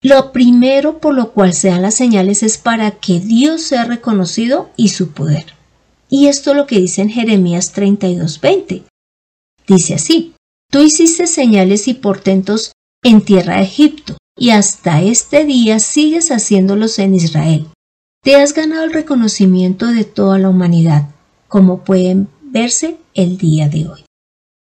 Lo 0.03 0.31
primero 0.31 0.99
por 0.99 1.13
lo 1.13 1.31
cual 1.31 1.53
se 1.53 1.69
dan 1.69 1.83
las 1.83 1.95
señales 1.95 2.43
es 2.43 2.57
para 2.57 2.91
que 2.91 3.19
Dios 3.19 3.61
sea 3.61 3.85
reconocido 3.85 4.71
y 4.75 4.89
su 4.89 5.11
poder. 5.11 5.53
Y 6.09 6.27
esto 6.27 6.51
es 6.51 6.57
lo 6.57 6.67
que 6.67 6.79
dice 6.79 7.01
en 7.01 7.09
Jeremías 7.09 7.73
32:20. 7.73 8.83
Dice 9.67 9.93
así, 9.93 10.33
Tú 10.71 10.79
hiciste 10.79 11.27
señales 11.27 11.89
y 11.89 11.93
portentos 11.93 12.71
en 13.03 13.19
tierra 13.21 13.57
de 13.57 13.63
Egipto, 13.63 14.15
y 14.37 14.51
hasta 14.51 15.01
este 15.01 15.43
día 15.43 15.79
sigues 15.79 16.29
haciéndolos 16.29 16.97
en 16.97 17.13
Israel. 17.13 17.67
Te 18.23 18.37
has 18.37 18.53
ganado 18.53 18.85
el 18.85 18.93
reconocimiento 18.93 19.87
de 19.87 20.05
toda 20.05 20.39
la 20.39 20.47
humanidad, 20.47 21.09
como 21.49 21.83
pueden 21.83 22.29
verse 22.41 22.97
el 23.13 23.37
día 23.37 23.67
de 23.67 23.89
hoy. 23.89 24.05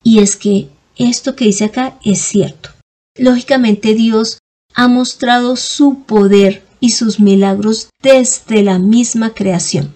Y 0.03 0.19
es 0.19 0.37
que 0.37 0.69
esto 0.97 1.35
que 1.35 1.45
dice 1.45 1.65
acá 1.65 1.99
es 2.03 2.19
cierto. 2.19 2.71
Lógicamente 3.15 3.93
Dios 3.93 4.39
ha 4.73 4.87
mostrado 4.87 5.55
su 5.55 6.01
poder 6.05 6.63
y 6.79 6.91
sus 6.91 7.19
milagros 7.19 7.89
desde 8.01 8.63
la 8.63 8.79
misma 8.79 9.35
creación. 9.35 9.93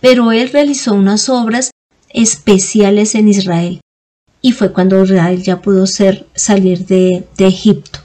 Pero 0.00 0.30
él 0.30 0.50
realizó 0.50 0.94
unas 0.94 1.28
obras 1.28 1.72
especiales 2.10 3.16
en 3.16 3.28
Israel 3.28 3.80
y 4.40 4.52
fue 4.52 4.72
cuando 4.72 5.02
Israel 5.02 5.42
ya 5.42 5.60
pudo 5.60 5.86
ser, 5.86 6.26
salir 6.34 6.86
de, 6.86 7.26
de 7.36 7.46
Egipto. 7.46 8.00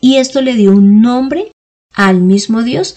Y 0.00 0.16
esto 0.16 0.40
le 0.40 0.54
dio 0.54 0.72
un 0.72 1.00
nombre 1.00 1.50
al 1.94 2.20
mismo 2.20 2.62
Dios 2.62 2.96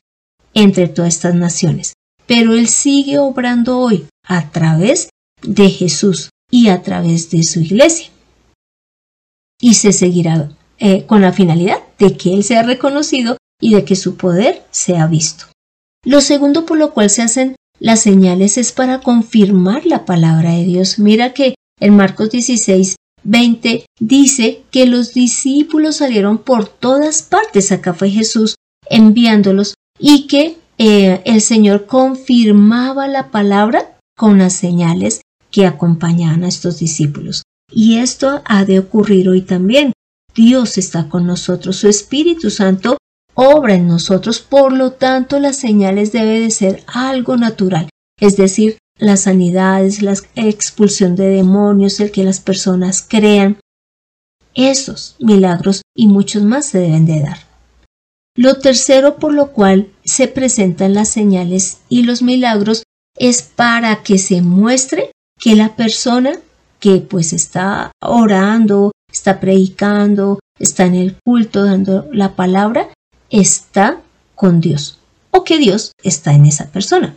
entre 0.54 0.88
todas 0.88 1.16
estas 1.16 1.36
naciones. 1.36 1.94
Pero 2.26 2.54
él 2.54 2.68
sigue 2.68 3.20
obrando 3.20 3.80
hoy 3.80 4.06
a 4.24 4.50
través 4.52 5.10
de 5.42 5.70
Jesús 5.70 6.30
y 6.52 6.70
a 6.70 6.82
través 6.82 7.30
de 7.30 7.44
su 7.44 7.60
iglesia. 7.60 8.10
Y 9.60 9.76
se 9.76 9.94
seguirá 9.94 10.50
eh, 10.80 11.06
con 11.06 11.22
la 11.22 11.34
finalidad 11.34 11.80
de 11.98 12.16
que 12.16 12.34
Él 12.34 12.44
sea 12.44 12.64
reconocido 12.64 13.38
y 13.60 13.74
de 13.74 13.84
que 13.86 13.96
su 13.96 14.18
poder 14.18 14.64
sea 14.72 15.08
visto. 15.08 15.46
Lo 16.06 16.22
segundo 16.22 16.66
por 16.66 16.78
lo 16.78 16.94
cual 16.94 17.10
se 17.10 17.24
hacen 17.24 17.56
las 17.80 18.02
señales 18.02 18.58
es 18.58 18.72
para 18.72 19.02
confirmar 19.02 19.86
la 19.86 20.06
palabra 20.06 20.52
de 20.52 20.64
Dios. 20.64 21.00
Mira 21.00 21.34
que 21.34 21.56
en 21.80 21.96
Marcos 21.96 22.32
16, 22.32 22.96
20 23.24 23.86
dice 24.00 24.64
que 24.72 24.86
los 24.86 25.14
discípulos 25.14 25.98
salieron 25.98 26.38
por 26.38 26.68
todas 26.68 27.24
partes, 27.24 27.72
acá 27.72 27.94
fue 27.94 28.10
Jesús 28.10 28.56
enviándolos, 28.90 29.76
y 30.00 30.28
que 30.28 30.58
eh, 30.78 31.22
el 31.26 31.42
Señor 31.42 31.86
confirmaba 31.86 33.08
la 33.08 33.32
palabra 33.32 33.98
con 34.16 34.38
las 34.38 34.54
señales 34.54 35.22
que 35.52 35.66
acompañaban 35.66 36.44
a 36.44 36.48
estos 36.48 36.80
discípulos. 36.80 37.44
Y 37.72 37.98
esto 37.98 38.42
ha 38.46 38.64
de 38.64 38.80
ocurrir 38.80 39.30
hoy 39.30 39.42
también. 39.42 39.94
Dios 40.36 40.78
está 40.78 41.10
con 41.10 41.26
nosotros, 41.26 41.78
su 41.78 41.88
Espíritu 41.88 42.50
Santo 42.50 42.98
obra 43.34 43.76
en 43.76 43.88
nosotros, 43.88 44.40
por 44.40 44.74
lo 44.74 44.94
tanto 44.94 45.40
las 45.40 45.58
señales 45.58 46.12
deben 46.12 46.44
de 46.44 46.52
ser 46.52 46.84
algo 46.88 47.38
natural, 47.38 47.88
es 48.20 48.36
decir, 48.36 48.78
las 48.98 49.24
sanidades, 49.24 50.02
la 50.02 50.14
expulsión 50.36 51.16
de 51.16 51.28
demonios, 51.28 52.00
el 52.00 52.12
que 52.12 52.24
las 52.24 52.40
personas 52.40 53.06
crean. 53.08 53.60
Esos 54.54 55.16
milagros 55.20 55.82
y 55.96 56.08
muchos 56.08 56.44
más 56.44 56.66
se 56.66 56.80
deben 56.80 57.06
de 57.06 57.22
dar. 57.22 57.38
Lo 58.36 58.60
tercero 58.60 59.18
por 59.18 59.34
lo 59.34 59.52
cual 59.52 59.90
se 60.04 60.28
presentan 60.28 60.94
las 60.94 61.10
señales 61.10 61.80
y 61.90 62.04
los 62.04 62.22
milagros 62.22 62.84
es 63.18 63.42
para 63.42 64.04
que 64.04 64.18
se 64.20 64.42
muestre 64.42 65.12
que 65.40 65.56
la 65.56 65.76
persona 65.76 66.40
que 66.80 66.98
pues 66.98 67.34
está 67.34 67.92
orando, 68.00 68.92
está 69.12 69.40
predicando, 69.40 70.40
está 70.60 70.86
en 70.86 70.96
el 70.96 71.18
culto 71.24 71.64
dando 71.64 72.08
la 72.12 72.36
palabra, 72.36 72.90
está 73.30 74.02
con 74.36 74.62
Dios 74.62 75.00
o 75.32 75.44
que 75.44 75.58
Dios 75.58 75.92
está 76.04 76.34
en 76.34 76.46
esa 76.46 76.68
persona. 76.68 77.17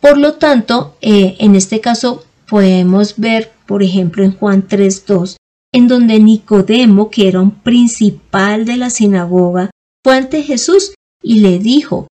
Por 0.00 0.18
lo 0.18 0.34
tanto, 0.34 0.96
eh, 1.00 1.36
en 1.38 1.56
este 1.56 1.80
caso 1.80 2.24
podemos 2.48 3.16
ver, 3.16 3.52
por 3.66 3.82
ejemplo, 3.82 4.24
en 4.24 4.32
Juan 4.32 4.66
3.2, 4.66 5.36
en 5.72 5.88
donde 5.88 6.18
Nicodemo, 6.18 7.10
que 7.10 7.28
era 7.28 7.40
un 7.40 7.50
principal 7.50 8.64
de 8.64 8.76
la 8.76 8.90
sinagoga, 8.90 9.70
fue 10.04 10.16
ante 10.16 10.42
Jesús 10.42 10.94
y 11.22 11.40
le 11.40 11.58
dijo 11.58 12.06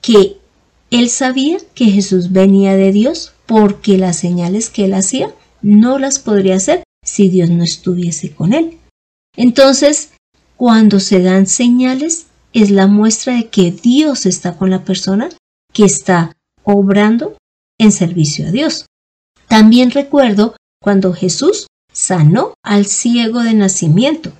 que 0.00 0.36
él 0.90 1.08
sabía 1.08 1.58
que 1.74 1.86
Jesús 1.86 2.30
venía 2.30 2.76
de 2.76 2.92
Dios 2.92 3.32
porque 3.46 3.98
las 3.98 4.16
señales 4.16 4.70
que 4.70 4.84
él 4.84 4.94
hacía 4.94 5.34
no 5.62 5.98
las 5.98 6.18
podría 6.18 6.56
hacer 6.56 6.84
si 7.04 7.28
Dios 7.28 7.50
no 7.50 7.64
estuviese 7.64 8.32
con 8.32 8.52
él. 8.52 8.78
Entonces, 9.36 10.12
cuando 10.56 11.00
se 11.00 11.20
dan 11.20 11.46
señales, 11.46 12.26
es 12.52 12.70
la 12.70 12.86
muestra 12.86 13.34
de 13.34 13.48
que 13.48 13.72
Dios 13.72 14.26
está 14.26 14.56
con 14.56 14.70
la 14.70 14.84
persona 14.84 15.28
que 15.72 15.84
está 15.84 16.36
obrando 16.64 17.36
en 17.78 17.92
servicio 17.92 18.48
a 18.48 18.50
Dios. 18.50 18.86
También 19.48 19.90
recuerdo 19.90 20.56
cuando 20.82 21.12
Jesús 21.12 21.66
sanó 21.92 22.54
al 22.62 22.86
ciego 22.86 23.42
de 23.42 23.54
nacimiento. 23.54 24.32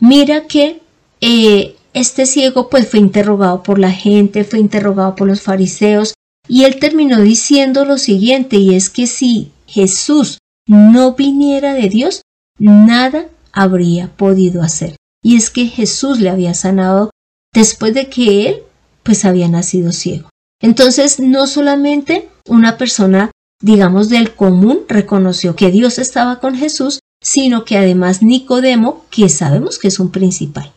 Mira 0.00 0.46
que 0.46 0.80
eh, 1.20 1.76
este 1.92 2.26
ciego 2.26 2.68
pues 2.68 2.88
fue 2.88 3.00
interrogado 3.00 3.62
por 3.62 3.78
la 3.78 3.90
gente, 3.90 4.44
fue 4.44 4.58
interrogado 4.58 5.14
por 5.14 5.26
los 5.26 5.40
fariseos 5.40 6.14
y 6.48 6.64
él 6.64 6.78
terminó 6.78 7.20
diciendo 7.20 7.84
lo 7.84 7.98
siguiente 7.98 8.56
y 8.56 8.74
es 8.74 8.90
que 8.90 9.06
si 9.06 9.52
Jesús 9.66 10.38
no 10.66 11.14
viniera 11.14 11.74
de 11.74 11.88
Dios, 11.88 12.22
nada 12.58 13.26
habría 13.52 14.08
podido 14.16 14.62
hacer. 14.62 14.96
Y 15.22 15.36
es 15.36 15.50
que 15.50 15.66
Jesús 15.66 16.20
le 16.20 16.28
había 16.28 16.54
sanado 16.54 17.10
después 17.52 17.94
de 17.94 18.10
que 18.10 18.48
él 18.48 18.62
pues 19.02 19.24
había 19.24 19.48
nacido 19.48 19.92
ciego. 19.92 20.28
Entonces, 20.64 21.20
no 21.20 21.46
solamente 21.46 22.30
una 22.48 22.78
persona, 22.78 23.30
digamos, 23.60 24.08
del 24.08 24.34
común 24.34 24.80
reconoció 24.88 25.54
que 25.56 25.70
Dios 25.70 25.98
estaba 25.98 26.40
con 26.40 26.56
Jesús, 26.56 27.00
sino 27.22 27.66
que 27.66 27.76
además 27.76 28.22
Nicodemo, 28.22 29.04
que 29.10 29.28
sabemos 29.28 29.78
que 29.78 29.88
es 29.88 30.00
un 30.00 30.10
principal. 30.10 30.72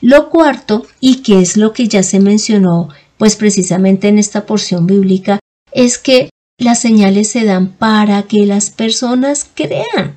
Lo 0.00 0.30
cuarto, 0.30 0.86
y 1.00 1.22
que 1.22 1.40
es 1.40 1.56
lo 1.56 1.72
que 1.72 1.88
ya 1.88 2.04
se 2.04 2.20
mencionó, 2.20 2.90
pues 3.16 3.34
precisamente 3.34 4.06
en 4.06 4.20
esta 4.20 4.46
porción 4.46 4.86
bíblica, 4.86 5.40
es 5.72 5.98
que 5.98 6.30
las 6.56 6.78
señales 6.80 7.28
se 7.28 7.44
dan 7.44 7.72
para 7.72 8.22
que 8.22 8.46
las 8.46 8.70
personas 8.70 9.50
crean. 9.52 10.16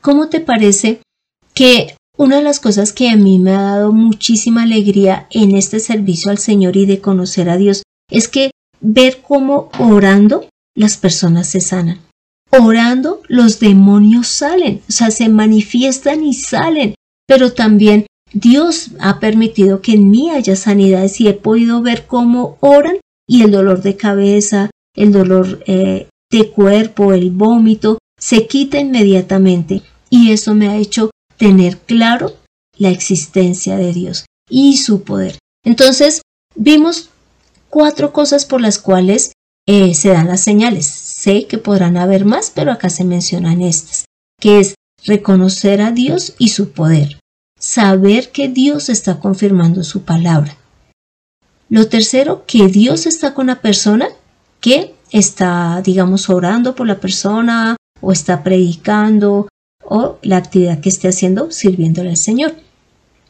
¿Cómo 0.00 0.28
te 0.28 0.40
parece 0.40 1.02
que 1.54 1.94
una 2.16 2.38
de 2.38 2.42
las 2.42 2.58
cosas 2.58 2.92
que 2.92 3.10
a 3.10 3.16
mí 3.16 3.38
me 3.38 3.52
ha 3.52 3.62
dado 3.62 3.92
muchísima 3.92 4.64
alegría 4.64 5.28
en 5.30 5.54
este 5.54 5.78
servicio 5.78 6.32
al 6.32 6.38
Señor 6.38 6.76
y 6.76 6.86
de 6.86 7.00
conocer 7.00 7.48
a 7.48 7.56
Dios 7.56 7.84
es 8.10 8.28
que 8.28 8.50
ver 8.80 9.20
cómo 9.26 9.70
orando 9.78 10.48
las 10.74 10.96
personas 10.96 11.48
se 11.48 11.60
sanan. 11.60 12.00
Orando 12.50 13.22
los 13.28 13.60
demonios 13.60 14.26
salen, 14.26 14.82
o 14.88 14.92
sea, 14.92 15.10
se 15.10 15.28
manifiestan 15.28 16.24
y 16.24 16.34
salen, 16.34 16.94
pero 17.26 17.52
también 17.52 18.06
Dios 18.32 18.90
ha 19.00 19.20
permitido 19.20 19.80
que 19.80 19.92
en 19.92 20.10
mí 20.10 20.30
haya 20.30 20.56
sanidades 20.56 21.20
y 21.20 21.28
he 21.28 21.34
podido 21.34 21.82
ver 21.82 22.06
cómo 22.06 22.56
oran 22.60 22.98
y 23.28 23.42
el 23.42 23.52
dolor 23.52 23.82
de 23.82 23.96
cabeza, 23.96 24.70
el 24.96 25.12
dolor 25.12 25.62
eh, 25.66 26.08
de 26.30 26.50
cuerpo, 26.50 27.12
el 27.12 27.30
vómito, 27.30 27.98
se 28.18 28.46
quita 28.46 28.78
inmediatamente 28.78 29.82
y 30.10 30.32
eso 30.32 30.54
me 30.54 30.68
ha 30.68 30.76
hecho 30.76 31.10
tener 31.36 31.78
claro 31.78 32.34
la 32.76 32.90
existencia 32.90 33.76
de 33.76 33.92
Dios 33.92 34.26
y 34.48 34.76
su 34.76 35.02
poder. 35.02 35.38
Entonces, 35.64 36.22
vimos 36.54 37.10
cuatro 37.70 38.12
cosas 38.12 38.44
por 38.44 38.60
las 38.60 38.78
cuales 38.78 39.32
eh, 39.66 39.94
se 39.94 40.10
dan 40.10 40.28
las 40.28 40.42
señales. 40.42 40.86
Sé 40.86 41.46
que 41.46 41.58
podrán 41.58 41.96
haber 41.96 42.24
más, 42.24 42.52
pero 42.54 42.72
acá 42.72 42.90
se 42.90 43.04
mencionan 43.04 43.62
estas, 43.62 44.04
que 44.38 44.60
es 44.60 44.74
reconocer 45.04 45.80
a 45.80 45.92
Dios 45.92 46.34
y 46.38 46.48
su 46.48 46.72
poder, 46.72 47.20
saber 47.58 48.30
que 48.30 48.48
Dios 48.48 48.88
está 48.88 49.20
confirmando 49.20 49.84
su 49.84 50.02
palabra. 50.02 50.56
Lo 51.68 51.88
tercero, 51.88 52.44
que 52.46 52.66
Dios 52.66 53.06
está 53.06 53.32
con 53.32 53.46
la 53.46 53.60
persona 53.60 54.08
que 54.60 54.94
está, 55.10 55.80
digamos, 55.82 56.28
orando 56.28 56.74
por 56.74 56.86
la 56.86 56.98
persona 57.00 57.76
o 58.00 58.12
está 58.12 58.42
predicando 58.42 59.48
o 59.84 60.18
la 60.22 60.36
actividad 60.36 60.80
que 60.80 60.88
esté 60.88 61.08
haciendo 61.08 61.50
sirviéndole 61.50 62.10
al 62.10 62.16
Señor. 62.16 62.54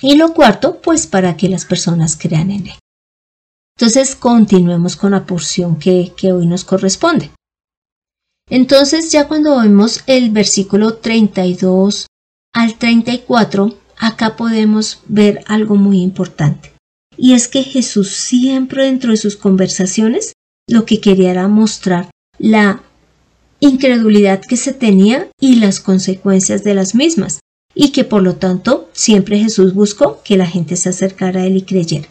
Y 0.01 0.17
lo 0.17 0.33
cuarto, 0.33 0.81
pues 0.81 1.07
para 1.07 1.37
que 1.37 1.49
las 1.49 1.67
personas 1.67 2.17
crean 2.17 2.51
en 2.51 2.69
Él. 2.69 2.80
Entonces, 3.81 4.15
continuemos 4.15 4.95
con 4.95 5.13
la 5.13 5.25
porción 5.25 5.79
que, 5.79 6.13
hoy 6.25 6.47
nos 6.47 6.65
corresponde. 6.65 7.31
Entonces, 8.51 9.11
ya 9.11 9.27
cuando 9.27 9.59
vemos 9.59 10.03
el 10.07 10.29
versículo 10.29 10.99
32 10.99 12.07
al 12.53 12.79
34, 12.79 13.75
acá 13.97 14.37
podemos 14.37 15.01
ver 15.07 15.43
algo 15.47 15.77
muy 15.77 16.03
importante. 16.03 16.75
Y 17.17 17.33
es 17.33 17.49
que 17.49 17.63
Jesús 17.63 18.11
siempre 18.11 18.85
dentro 18.85 19.13
de 19.13 19.17
sus 19.17 19.39
conversaciones 19.39 20.35
lo 20.69 20.85
que 20.85 21.01
quería 21.01 21.31
era 21.31 21.49
mostrar 21.49 22.11
la 22.39 22.83
incredulidad 23.61 24.43
que 24.43 24.59
se 24.59 24.75
tenía 24.75 25.31
y 25.41 25.55
las 25.55 25.81
consecuencias 25.81 26.65
de 26.65 26.75
las 26.75 26.95
mismas, 26.95 27.41
y 27.75 27.93
que 27.93 28.05
por 28.05 28.23
lo 28.23 28.37
tanto 28.37 28.91
siempre 28.93 29.39
Jesús 29.39 29.73
buscó 29.73 30.21
que 30.23 30.37
la 30.37 30.47
gente 30.47 30.77
se 30.77 30.91
acercara 30.91 31.41
a 31.41 31.47
él 31.47 31.57
y 31.57 31.63
creyera. 31.63 32.11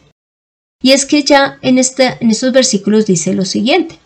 Y 0.81 0.91
es 0.91 1.05
que 1.05 1.23
ya 1.23 1.57
en, 1.61 1.77
este, 1.77 2.17
en 2.21 2.31
estos 2.31 2.53
versículos 2.53 3.05
dice 3.05 3.33
lo 3.33 3.45
siguiente. 3.45 3.99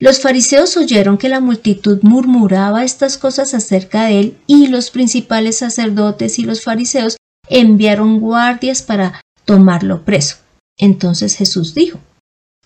Los 0.00 0.20
fariseos 0.20 0.76
oyeron 0.76 1.16
que 1.16 1.28
la 1.28 1.40
multitud 1.40 2.00
murmuraba 2.02 2.82
estas 2.82 3.18
cosas 3.18 3.54
acerca 3.54 4.06
de 4.06 4.20
él 4.20 4.38
y 4.46 4.66
los 4.66 4.90
principales 4.90 5.58
sacerdotes 5.58 6.38
y 6.38 6.42
los 6.42 6.62
fariseos 6.62 7.16
enviaron 7.48 8.18
guardias 8.18 8.82
para 8.82 9.20
tomarlo 9.44 10.04
preso. 10.04 10.36
Entonces 10.76 11.36
Jesús 11.36 11.74
dijo, 11.74 12.00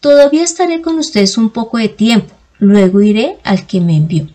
Todavía 0.01 0.45
estaré 0.45 0.83
con 0.83 0.99
ustedes 0.99 1.37
un 1.37 1.51
poco 1.51 1.79
de 1.79 1.89
tiempo, 1.89 2.35
luego 2.59 3.03
iré 3.03 3.39
al 3.45 3.67
que 3.67 3.81
me 3.81 3.97
envió. 3.97 4.29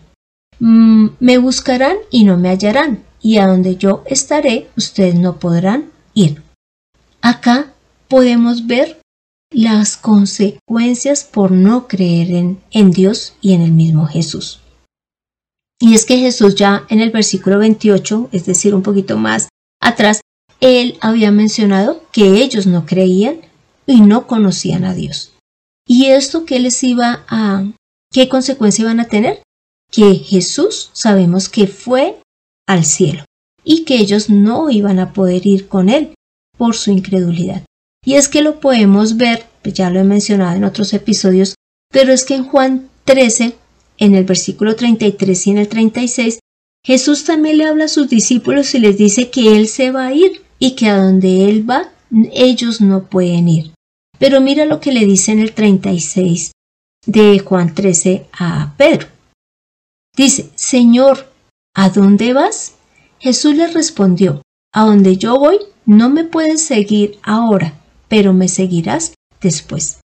Mm, 0.58 1.08
me 1.18 1.38
buscarán 1.38 1.96
y 2.10 2.24
no 2.24 2.36
me 2.36 2.50
hallarán, 2.50 3.02
y 3.20 3.38
a 3.38 3.46
donde 3.46 3.76
yo 3.76 4.02
estaré 4.06 4.68
ustedes 4.76 5.14
no 5.14 5.38
podrán 5.38 5.90
ir. 6.14 6.42
Acá 7.20 7.72
podemos 8.12 8.66
ver 8.66 9.00
las 9.50 9.96
consecuencias 9.96 11.24
por 11.24 11.50
no 11.50 11.88
creer 11.88 12.58
en, 12.70 12.90
Dios 12.90 13.32
y 13.40 13.54
en 13.54 13.62
el 13.62 13.72
mismo 13.72 14.04
Jesús. 14.04 14.60
Y 15.80 15.94
es 15.94 16.04
que 16.04 16.18
Jesús 16.18 16.54
ya 16.54 16.84
en 16.90 17.00
el 17.00 17.10
versículo 17.10 17.58
28, 17.58 18.28
es 18.30 18.44
decir, 18.44 18.74
un 18.74 18.82
poquito 18.82 19.16
más 19.16 19.48
atrás, 19.80 20.20
él 20.60 20.98
había 21.00 21.30
mencionado 21.30 22.02
que 22.12 22.42
ellos 22.42 22.66
no 22.66 22.84
creían 22.84 23.40
y 23.86 24.02
no 24.02 24.26
conocían 24.26 24.84
a 24.84 24.92
Dios. 24.92 25.32
¿Y 25.88 26.08
esto 26.08 26.44
qué 26.44 26.60
les 26.60 26.84
iba 26.84 27.24
a, 27.28 27.64
qué 28.12 28.28
consecuencia 28.28 28.82
iban 28.82 29.00
a 29.00 29.08
tener? 29.08 29.42
Que 29.90 30.16
Jesús 30.16 30.90
sabemos 30.92 31.48
que 31.48 31.66
fue 31.66 32.20
al 32.68 32.84
cielo 32.84 33.24
y 33.64 33.84
que 33.84 33.96
ellos 33.96 34.28
no 34.28 34.68
iban 34.68 34.98
a 34.98 35.14
poder 35.14 35.46
ir 35.46 35.66
con 35.66 35.88
él 35.88 36.12
por 36.58 36.76
su 36.76 36.90
incredulidad. 36.90 37.64
Y 38.04 38.14
es 38.14 38.28
que 38.28 38.42
lo 38.42 38.60
podemos 38.60 39.16
ver, 39.16 39.46
pues 39.62 39.74
ya 39.74 39.90
lo 39.90 40.00
he 40.00 40.04
mencionado 40.04 40.56
en 40.56 40.64
otros 40.64 40.92
episodios, 40.92 41.54
pero 41.90 42.12
es 42.12 42.24
que 42.24 42.34
en 42.34 42.44
Juan 42.44 42.88
13, 43.04 43.56
en 43.98 44.14
el 44.14 44.24
versículo 44.24 44.74
33 44.74 45.46
y 45.46 45.50
en 45.50 45.58
el 45.58 45.68
36, 45.68 46.40
Jesús 46.84 47.24
también 47.24 47.58
le 47.58 47.66
habla 47.66 47.84
a 47.84 47.88
sus 47.88 48.08
discípulos 48.08 48.74
y 48.74 48.80
les 48.80 48.98
dice 48.98 49.30
que 49.30 49.56
Él 49.56 49.68
se 49.68 49.92
va 49.92 50.06
a 50.06 50.12
ir 50.12 50.42
y 50.58 50.74
que 50.74 50.88
a 50.88 50.96
donde 50.96 51.48
Él 51.48 51.68
va, 51.68 51.92
ellos 52.32 52.80
no 52.80 53.04
pueden 53.04 53.48
ir. 53.48 53.72
Pero 54.18 54.40
mira 54.40 54.64
lo 54.64 54.80
que 54.80 54.92
le 54.92 55.06
dice 55.06 55.32
en 55.32 55.38
el 55.38 55.52
36 55.52 56.52
de 57.06 57.38
Juan 57.38 57.74
13 57.74 58.26
a 58.32 58.74
Pedro. 58.76 59.08
Dice, 60.16 60.50
Señor, 60.54 61.32
¿a 61.74 61.88
dónde 61.88 62.32
vas? 62.32 62.74
Jesús 63.18 63.54
le 63.54 63.68
respondió, 63.68 64.42
A 64.72 64.84
donde 64.84 65.16
yo 65.16 65.38
voy, 65.38 65.58
no 65.86 66.10
me 66.10 66.24
puedes 66.24 66.64
seguir 66.64 67.18
ahora, 67.22 67.80
pero 68.12 68.34
me 68.34 68.46
seguirás 68.46 69.14
después. 69.40 70.00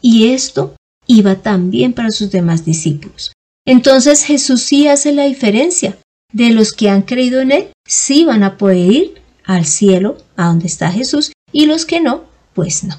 Y 0.00 0.28
esto 0.28 0.76
iba 1.08 1.34
también 1.42 1.94
para 1.94 2.12
sus 2.12 2.30
demás 2.30 2.64
discípulos. 2.64 3.32
Entonces 3.66 4.22
Jesús 4.22 4.62
sí 4.62 4.86
hace 4.86 5.12
la 5.12 5.24
diferencia. 5.24 5.98
De 6.32 6.50
los 6.50 6.72
que 6.72 6.88
han 6.88 7.02
creído 7.02 7.40
en 7.40 7.50
Él, 7.50 7.72
sí 7.84 8.24
van 8.24 8.44
a 8.44 8.56
poder 8.56 8.76
ir 8.76 9.22
al 9.42 9.66
cielo, 9.66 10.18
a 10.36 10.46
donde 10.46 10.68
está 10.68 10.92
Jesús, 10.92 11.32
y 11.50 11.66
los 11.66 11.86
que 11.86 12.00
no, 12.00 12.22
pues 12.54 12.84
no. 12.84 12.94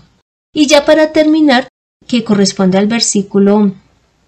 Y 0.54 0.68
ya 0.68 0.84
para 0.84 1.14
terminar, 1.14 1.70
que 2.06 2.26
corresponde 2.26 2.78
al 2.78 2.88
versículo 2.88 3.74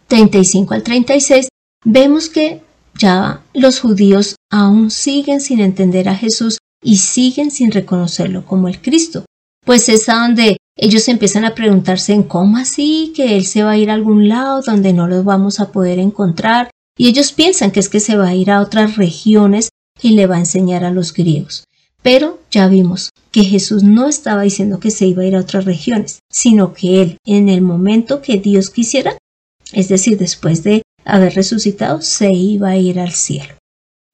35 0.07 0.73
al 0.73 0.83
36, 0.83 1.49
vemos 1.83 2.29
que 2.29 2.61
ya 2.97 3.43
los 3.53 3.81
judíos 3.81 4.37
aún 4.49 4.89
siguen 4.89 5.41
sin 5.41 5.59
entender 5.59 6.07
a 6.07 6.15
Jesús 6.15 6.59
y 6.81 6.99
siguen 6.99 7.51
sin 7.51 7.71
reconocerlo 7.71 8.45
como 8.45 8.69
el 8.69 8.81
Cristo. 8.81 9.25
Pues 9.65 9.87
es 9.89 10.09
a 10.09 10.15
donde 10.15 10.57
ellos 10.75 11.07
empiezan 11.07 11.45
a 11.45 11.55
preguntarse 11.55 12.13
en 12.13 12.23
cómo 12.23 12.57
así 12.57 13.13
que 13.15 13.37
Él 13.37 13.45
se 13.45 13.63
va 13.63 13.71
a 13.71 13.77
ir 13.77 13.89
a 13.89 13.93
algún 13.93 14.27
lado 14.27 14.61
donde 14.61 14.91
no 14.91 15.07
lo 15.07 15.23
vamos 15.23 15.59
a 15.59 15.71
poder 15.71 15.99
encontrar. 15.99 16.69
Y 16.97 17.07
ellos 17.07 17.31
piensan 17.31 17.71
que 17.71 17.79
es 17.79 17.89
que 17.89 17.99
se 17.99 18.17
va 18.17 18.27
a 18.27 18.35
ir 18.35 18.51
a 18.51 18.61
otras 18.61 18.97
regiones 18.97 19.69
y 20.01 20.11
le 20.11 20.27
va 20.27 20.35
a 20.35 20.39
enseñar 20.39 20.83
a 20.83 20.91
los 20.91 21.13
griegos. 21.13 21.65
Pero 22.01 22.39
ya 22.51 22.67
vimos 22.67 23.11
que 23.31 23.45
Jesús 23.45 23.83
no 23.83 24.07
estaba 24.07 24.43
diciendo 24.43 24.79
que 24.79 24.91
se 24.91 25.07
iba 25.07 25.23
a 25.23 25.25
ir 25.25 25.35
a 25.35 25.39
otras 25.39 25.65
regiones, 25.65 26.19
sino 26.29 26.73
que 26.73 27.01
Él, 27.01 27.17
en 27.25 27.49
el 27.49 27.61
momento 27.61 28.21
que 28.21 28.37
Dios 28.37 28.69
quisiera, 28.69 29.17
es 29.71 29.87
decir, 29.87 30.17
después 30.17 30.63
de 30.63 30.83
haber 31.05 31.33
resucitado, 31.33 32.01
se 32.01 32.31
iba 32.31 32.69
a 32.69 32.77
ir 32.77 32.99
al 32.99 33.13
cielo. 33.13 33.55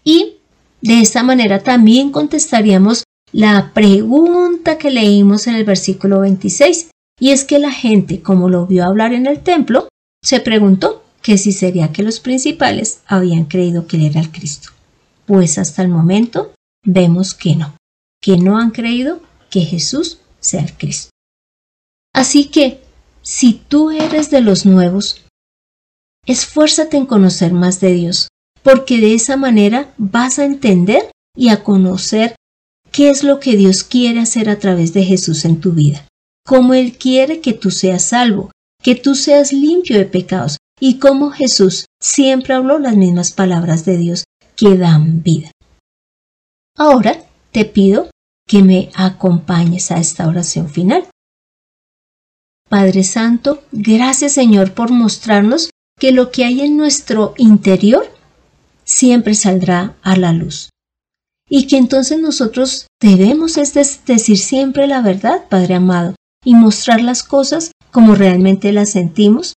Y 0.03 0.35
de 0.81 1.01
esta 1.01 1.23
manera 1.23 1.63
también 1.63 2.11
contestaríamos 2.11 3.03
la 3.31 3.71
pregunta 3.73 4.77
que 4.77 4.91
leímos 4.91 5.47
en 5.47 5.55
el 5.55 5.63
versículo 5.63 6.21
26, 6.21 6.89
y 7.19 7.31
es 7.31 7.43
que 7.43 7.59
la 7.59 7.71
gente, 7.71 8.21
como 8.21 8.49
lo 8.49 8.65
vio 8.65 8.85
hablar 8.85 9.13
en 9.13 9.27
el 9.27 9.41
templo, 9.41 9.87
se 10.23 10.39
preguntó 10.39 11.03
que 11.21 11.37
si 11.37 11.51
sería 11.51 11.91
que 11.91 12.03
los 12.03 12.19
principales 12.19 13.01
habían 13.05 13.45
creído 13.45 13.87
que 13.87 13.97
él 13.97 14.05
era 14.05 14.21
el 14.21 14.31
Cristo. 14.31 14.69
Pues 15.25 15.57
hasta 15.57 15.81
el 15.81 15.89
momento 15.89 16.53
vemos 16.83 17.33
que 17.33 17.55
no 17.55 17.73
que 18.21 18.37
no 18.37 18.57
han 18.57 18.71
creído 18.71 19.21
que 19.49 19.61
Jesús 19.61 20.19
sea 20.39 20.61
el 20.61 20.73
Cristo. 20.73 21.09
Así 22.13 22.45
que, 22.45 22.81
si 23.21 23.53
tú 23.53 23.91
eres 23.91 24.29
de 24.29 24.41
los 24.41 24.65
nuevos, 24.65 25.25
esfuérzate 26.25 26.97
en 26.97 27.05
conocer 27.05 27.53
más 27.53 27.79
de 27.79 27.93
Dios, 27.93 28.27
porque 28.63 28.97
de 28.97 29.13
esa 29.13 29.37
manera 29.37 29.93
vas 29.97 30.39
a 30.39 30.45
entender 30.45 31.11
y 31.35 31.49
a 31.49 31.63
conocer 31.63 32.35
qué 32.91 33.09
es 33.09 33.23
lo 33.23 33.39
que 33.39 33.55
Dios 33.55 33.83
quiere 33.83 34.19
hacer 34.19 34.49
a 34.49 34.59
través 34.59 34.93
de 34.93 35.03
Jesús 35.03 35.45
en 35.45 35.59
tu 35.59 35.71
vida, 35.71 36.07
cómo 36.45 36.73
Él 36.73 36.97
quiere 36.97 37.41
que 37.41 37.53
tú 37.53 37.71
seas 37.71 38.03
salvo, 38.03 38.51
que 38.81 38.95
tú 38.95 39.15
seas 39.15 39.51
limpio 39.53 39.97
de 39.97 40.05
pecados 40.05 40.57
y 40.79 40.99
cómo 40.99 41.31
Jesús 41.31 41.85
siempre 42.01 42.53
habló 42.53 42.79
las 42.79 42.95
mismas 42.95 43.31
palabras 43.31 43.85
de 43.85 43.97
Dios 43.97 44.23
que 44.55 44.77
dan 44.77 45.23
vida. 45.23 45.51
Ahora 46.77 47.23
te 47.51 47.65
pido 47.65 48.09
que 48.47 48.63
me 48.63 48.89
acompañes 48.95 49.91
a 49.91 49.97
esta 49.99 50.27
oración 50.27 50.69
final. 50.69 51.07
Padre 52.69 53.03
Santo, 53.03 53.63
gracias 53.71 54.33
Señor 54.33 54.73
por 54.73 54.91
mostrarnos 54.91 55.69
que 55.99 56.11
lo 56.11 56.31
que 56.31 56.45
hay 56.45 56.61
en 56.61 56.77
nuestro 56.77 57.33
interior 57.37 58.05
siempre 58.85 59.33
saldrá 59.35 59.97
a 60.01 60.15
la 60.15 60.31
luz. 60.33 60.69
Y 61.49 61.67
que 61.67 61.77
entonces 61.77 62.19
nosotros 62.19 62.87
debemos 63.01 63.55
decir 63.55 64.37
siempre 64.37 64.87
la 64.87 65.01
verdad, 65.01 65.45
Padre 65.49 65.75
amado, 65.75 66.15
y 66.45 66.53
mostrar 66.53 67.01
las 67.01 67.23
cosas 67.23 67.71
como 67.91 68.15
realmente 68.15 68.71
las 68.71 68.91
sentimos 68.91 69.53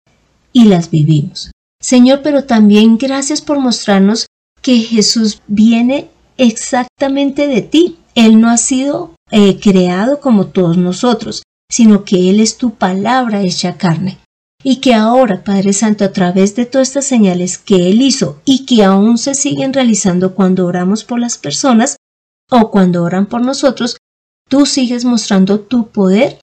y 0.54 0.66
las 0.66 0.90
vivimos. 0.90 1.52
Señor, 1.82 2.22
pero 2.24 2.46
también 2.46 2.98
gracias 2.98 3.42
por 3.42 3.60
mostrarnos 3.60 4.28
que 4.62 4.80
Jesús 4.80 5.42
viene 5.48 6.10
exactamente 6.38 7.48
de 7.48 7.62
ti. 7.62 7.98
Él 8.16 8.40
no 8.40 8.50
ha 8.50 8.58
sido 8.58 9.16
eh, 9.32 9.60
creado 9.60 10.20
como 10.20 10.48
todos 10.48 10.78
nosotros, 10.78 11.44
sino 11.70 12.04
que 12.04 12.30
Él 12.30 12.40
es 12.40 12.58
tu 12.58 12.76
palabra 12.76 13.42
hecha 13.42 13.78
carne. 13.78 14.20
Y 14.64 14.78
que 14.78 14.94
ahora, 14.94 15.44
Padre 15.44 15.74
Santo, 15.74 16.06
a 16.06 16.12
través 16.12 16.56
de 16.56 16.66
todas 16.66 16.90
estas 16.90 17.06
señales 17.06 17.58
que 17.58 17.90
Él 17.90 18.02
hizo 18.02 18.42
y 18.46 18.66
que 18.66 18.84
aún 18.84 19.18
se 19.18 19.34
siguen 19.34 19.74
realizando 19.74 20.36
cuando 20.36 20.66
oramos 20.66 21.04
por 21.04 21.20
las 21.20 21.38
personas 21.38 21.98
o 22.50 22.70
cuando 22.70 23.04
oran 23.04 23.26
por 23.26 23.42
nosotros, 23.42 23.98
tú 24.50 24.66
sigues 24.66 25.06
mostrando 25.06 25.62
tu 25.62 25.88
poder 25.90 26.40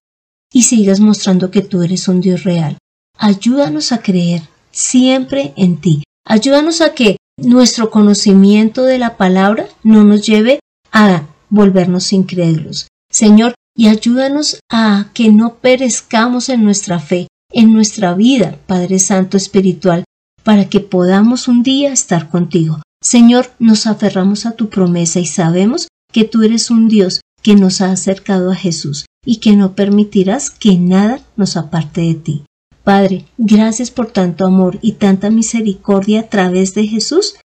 y 0.52 0.62
sigues 0.62 1.00
mostrando 1.00 1.50
que 1.50 1.62
tú 1.62 1.82
eres 1.82 2.08
un 2.08 2.20
Dios 2.20 2.44
real. 2.44 2.78
Ayúdanos 3.16 3.92
a 3.92 4.02
creer 4.02 4.42
siempre 4.70 5.52
en 5.56 5.80
ti. 5.80 6.02
Ayúdanos 6.24 6.80
a 6.80 6.94
que 6.94 7.16
nuestro 7.36 7.90
conocimiento 7.90 8.84
de 8.84 8.98
la 8.98 9.16
palabra 9.16 9.68
no 9.82 10.04
nos 10.04 10.26
lleve 10.26 10.60
a 10.92 11.26
volvernos 11.50 12.12
incrédulos. 12.12 12.88
Señor, 13.10 13.54
y 13.76 13.88
ayúdanos 13.88 14.58
a 14.70 15.10
que 15.14 15.30
no 15.30 15.56
perezcamos 15.56 16.48
en 16.48 16.64
nuestra 16.64 16.98
fe, 16.98 17.28
en 17.52 17.72
nuestra 17.72 18.14
vida, 18.14 18.58
Padre 18.66 18.98
Santo 18.98 19.36
Espiritual, 19.36 20.04
para 20.42 20.68
que 20.68 20.80
podamos 20.80 21.48
un 21.48 21.62
día 21.62 21.92
estar 21.92 22.28
contigo. 22.28 22.82
Señor, 23.00 23.52
nos 23.58 23.86
aferramos 23.86 24.46
a 24.46 24.52
tu 24.52 24.68
promesa 24.68 25.20
y 25.20 25.26
sabemos 25.26 25.88
que 26.12 26.24
tú 26.24 26.42
eres 26.42 26.70
un 26.70 26.88
Dios 26.88 27.20
que 27.42 27.54
nos 27.54 27.80
ha 27.80 27.92
acercado 27.92 28.50
a 28.50 28.56
Jesús 28.56 29.06
y 29.24 29.36
que 29.36 29.54
no 29.54 29.74
permitirás 29.74 30.50
que 30.50 30.76
nada 30.78 31.20
nos 31.36 31.56
aparte 31.56 32.00
de 32.00 32.14
ti. 32.14 32.44
Padre, 32.82 33.26
gracias 33.36 33.90
por 33.90 34.10
tanto 34.10 34.46
amor 34.46 34.78
y 34.80 34.92
tanta 34.92 35.30
misericordia 35.30 36.20
a 36.20 36.28
través 36.28 36.74
de 36.74 36.86
Jesús. 36.86 37.36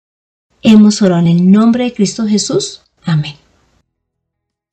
Hemos 0.62 1.02
orado 1.02 1.22
en 1.22 1.28
el 1.28 1.52
nombre 1.52 1.84
de 1.84 1.94
Cristo 1.94 2.26
Jesús. 2.26 2.82
Amén. 3.04 3.36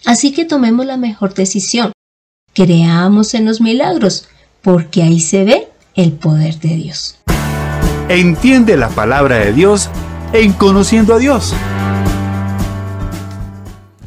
Así 0.04 0.32
que 0.32 0.44
tomemos 0.44 0.86
la 0.86 0.96
mejor 0.96 1.34
decisión. 1.34 1.92
Creamos 2.54 3.34
en 3.34 3.44
los 3.44 3.60
milagros, 3.60 4.28
porque 4.62 5.03
ahí 5.03 5.20
se 5.20 5.44
ve 5.44 5.68
el 5.94 6.12
poder 6.12 6.59
de 6.61 6.77
Dios. 6.77 7.18
Entiende 8.09 8.77
la 8.77 8.88
palabra 8.88 9.37
de 9.37 9.53
Dios 9.53 9.88
en 10.33 10.53
Conociendo 10.53 11.14
a 11.14 11.18
Dios. 11.18 11.55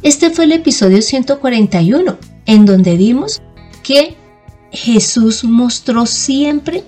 Este 0.02 0.30
fue 0.30 0.44
el 0.44 0.52
episodio 0.52 1.00
141, 1.00 2.18
en 2.44 2.66
donde 2.66 2.96
vimos 2.96 3.40
que 3.82 4.16
Jesús 4.70 5.44
mostró 5.44 6.04
siempre 6.04 6.84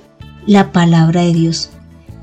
la 0.46 0.72
palabra 0.72 1.22
de 1.22 1.32
Dios, 1.32 1.70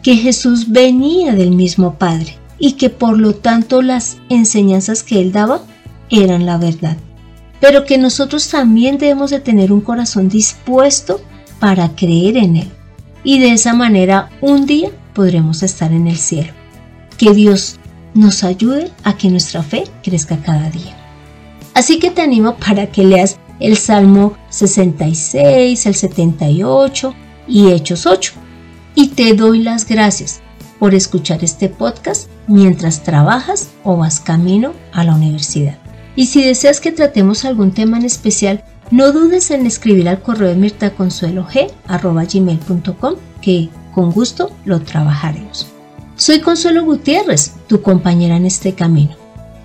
que 0.04 0.16
Jesús 0.16 0.72
venía 0.72 1.34
del 1.34 1.52
mismo 1.52 1.96
Padre 1.98 2.38
y 2.60 2.74
que 2.74 2.90
por 2.90 3.18
lo 3.18 3.34
tanto 3.34 3.82
las 3.82 4.18
enseñanzas 4.30 5.04
que 5.04 5.20
él 5.20 5.32
daba 5.32 5.62
eran 6.10 6.46
la 6.46 6.58
verdad, 6.58 6.98
pero 7.60 7.86
que 7.86 7.98
nosotros 7.98 8.48
también 8.50 8.98
debemos 8.98 9.32
de 9.32 9.40
tener 9.40 9.72
un 9.72 9.82
corazón 9.82 10.30
dispuesto 10.30 11.22
para 11.64 11.96
creer 11.96 12.36
en 12.36 12.58
él 12.58 12.68
y 13.24 13.40
de 13.40 13.54
esa 13.54 13.74
manera 13.74 14.30
un 14.42 14.66
día 14.66 14.90
podremos 15.14 15.64
estar 15.64 15.94
en 15.94 16.08
el 16.08 16.18
cielo. 16.18 16.52
Que 17.18 17.34
Dios 17.34 17.80
nos 18.14 18.44
ayude 18.44 18.92
a 19.06 19.16
que 19.16 19.30
nuestra 19.30 19.64
fe 19.64 19.86
crezca 20.04 20.36
cada 20.42 20.70
día. 20.70 20.94
Así 21.74 22.00
que 22.00 22.12
te 22.12 22.22
animo 22.22 22.58
para 22.58 22.88
que 22.88 23.06
leas 23.06 23.40
el 23.62 23.78
Salmo 23.78 24.36
66, 24.50 25.86
el 25.86 25.96
78 25.96 27.16
y 27.48 27.72
Hechos 27.72 28.08
8. 28.08 28.34
Y 28.96 29.08
te 29.12 29.34
doy 29.34 29.60
las 29.60 29.88
gracias 29.88 30.42
por 30.80 30.94
escuchar 30.94 31.46
este 31.46 31.70
podcast 31.70 32.30
mientras 32.46 33.04
trabajas 33.04 33.70
o 33.86 33.96
vas 33.96 34.20
camino 34.20 34.74
a 34.92 35.06
la 35.06 35.16
universidad. 35.16 35.78
Y 36.18 36.26
si 36.26 36.44
deseas 36.44 36.82
que 36.82 36.92
tratemos 36.92 37.46
algún 37.46 37.72
tema 37.72 37.96
en 37.96 38.04
especial, 38.04 38.66
no 38.94 39.12
dudes 39.12 39.50
en 39.50 39.66
escribir 39.66 40.08
al 40.08 40.22
correo 40.22 40.50
de 40.50 40.56
mirtaconsuelog.com 40.56 43.16
que 43.42 43.70
con 43.92 44.12
gusto 44.12 44.52
lo 44.66 44.82
trabajaremos. 44.82 45.66
Soy 46.16 46.42
Consuelo 46.42 46.84
Gutiérrez, 46.84 47.54
tu 47.66 47.82
compañera 47.82 48.38
en 48.38 48.46
este 48.46 48.76
camino. 48.76 49.16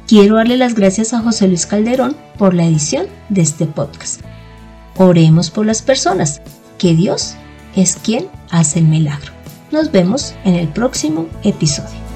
Quiero 0.06 0.36
darle 0.36 0.56
las 0.56 0.74
gracias 0.74 1.12
a 1.12 1.20
José 1.20 1.46
Luis 1.46 1.66
Calderón 1.66 2.16
por 2.38 2.54
la 2.54 2.64
edición 2.64 3.06
de 3.28 3.42
este 3.42 3.66
podcast. 3.66 4.22
Oremos 4.96 5.50
por 5.50 5.66
las 5.66 5.82
personas, 5.82 6.40
que 6.78 6.94
Dios 6.94 7.34
es 7.76 7.96
quien 7.96 8.28
hace 8.50 8.78
el 8.78 8.86
milagro. 8.86 9.32
Nos 9.70 9.92
vemos 9.92 10.34
en 10.46 10.54
el 10.54 10.68
próximo 10.68 11.26
episodio. 11.42 12.07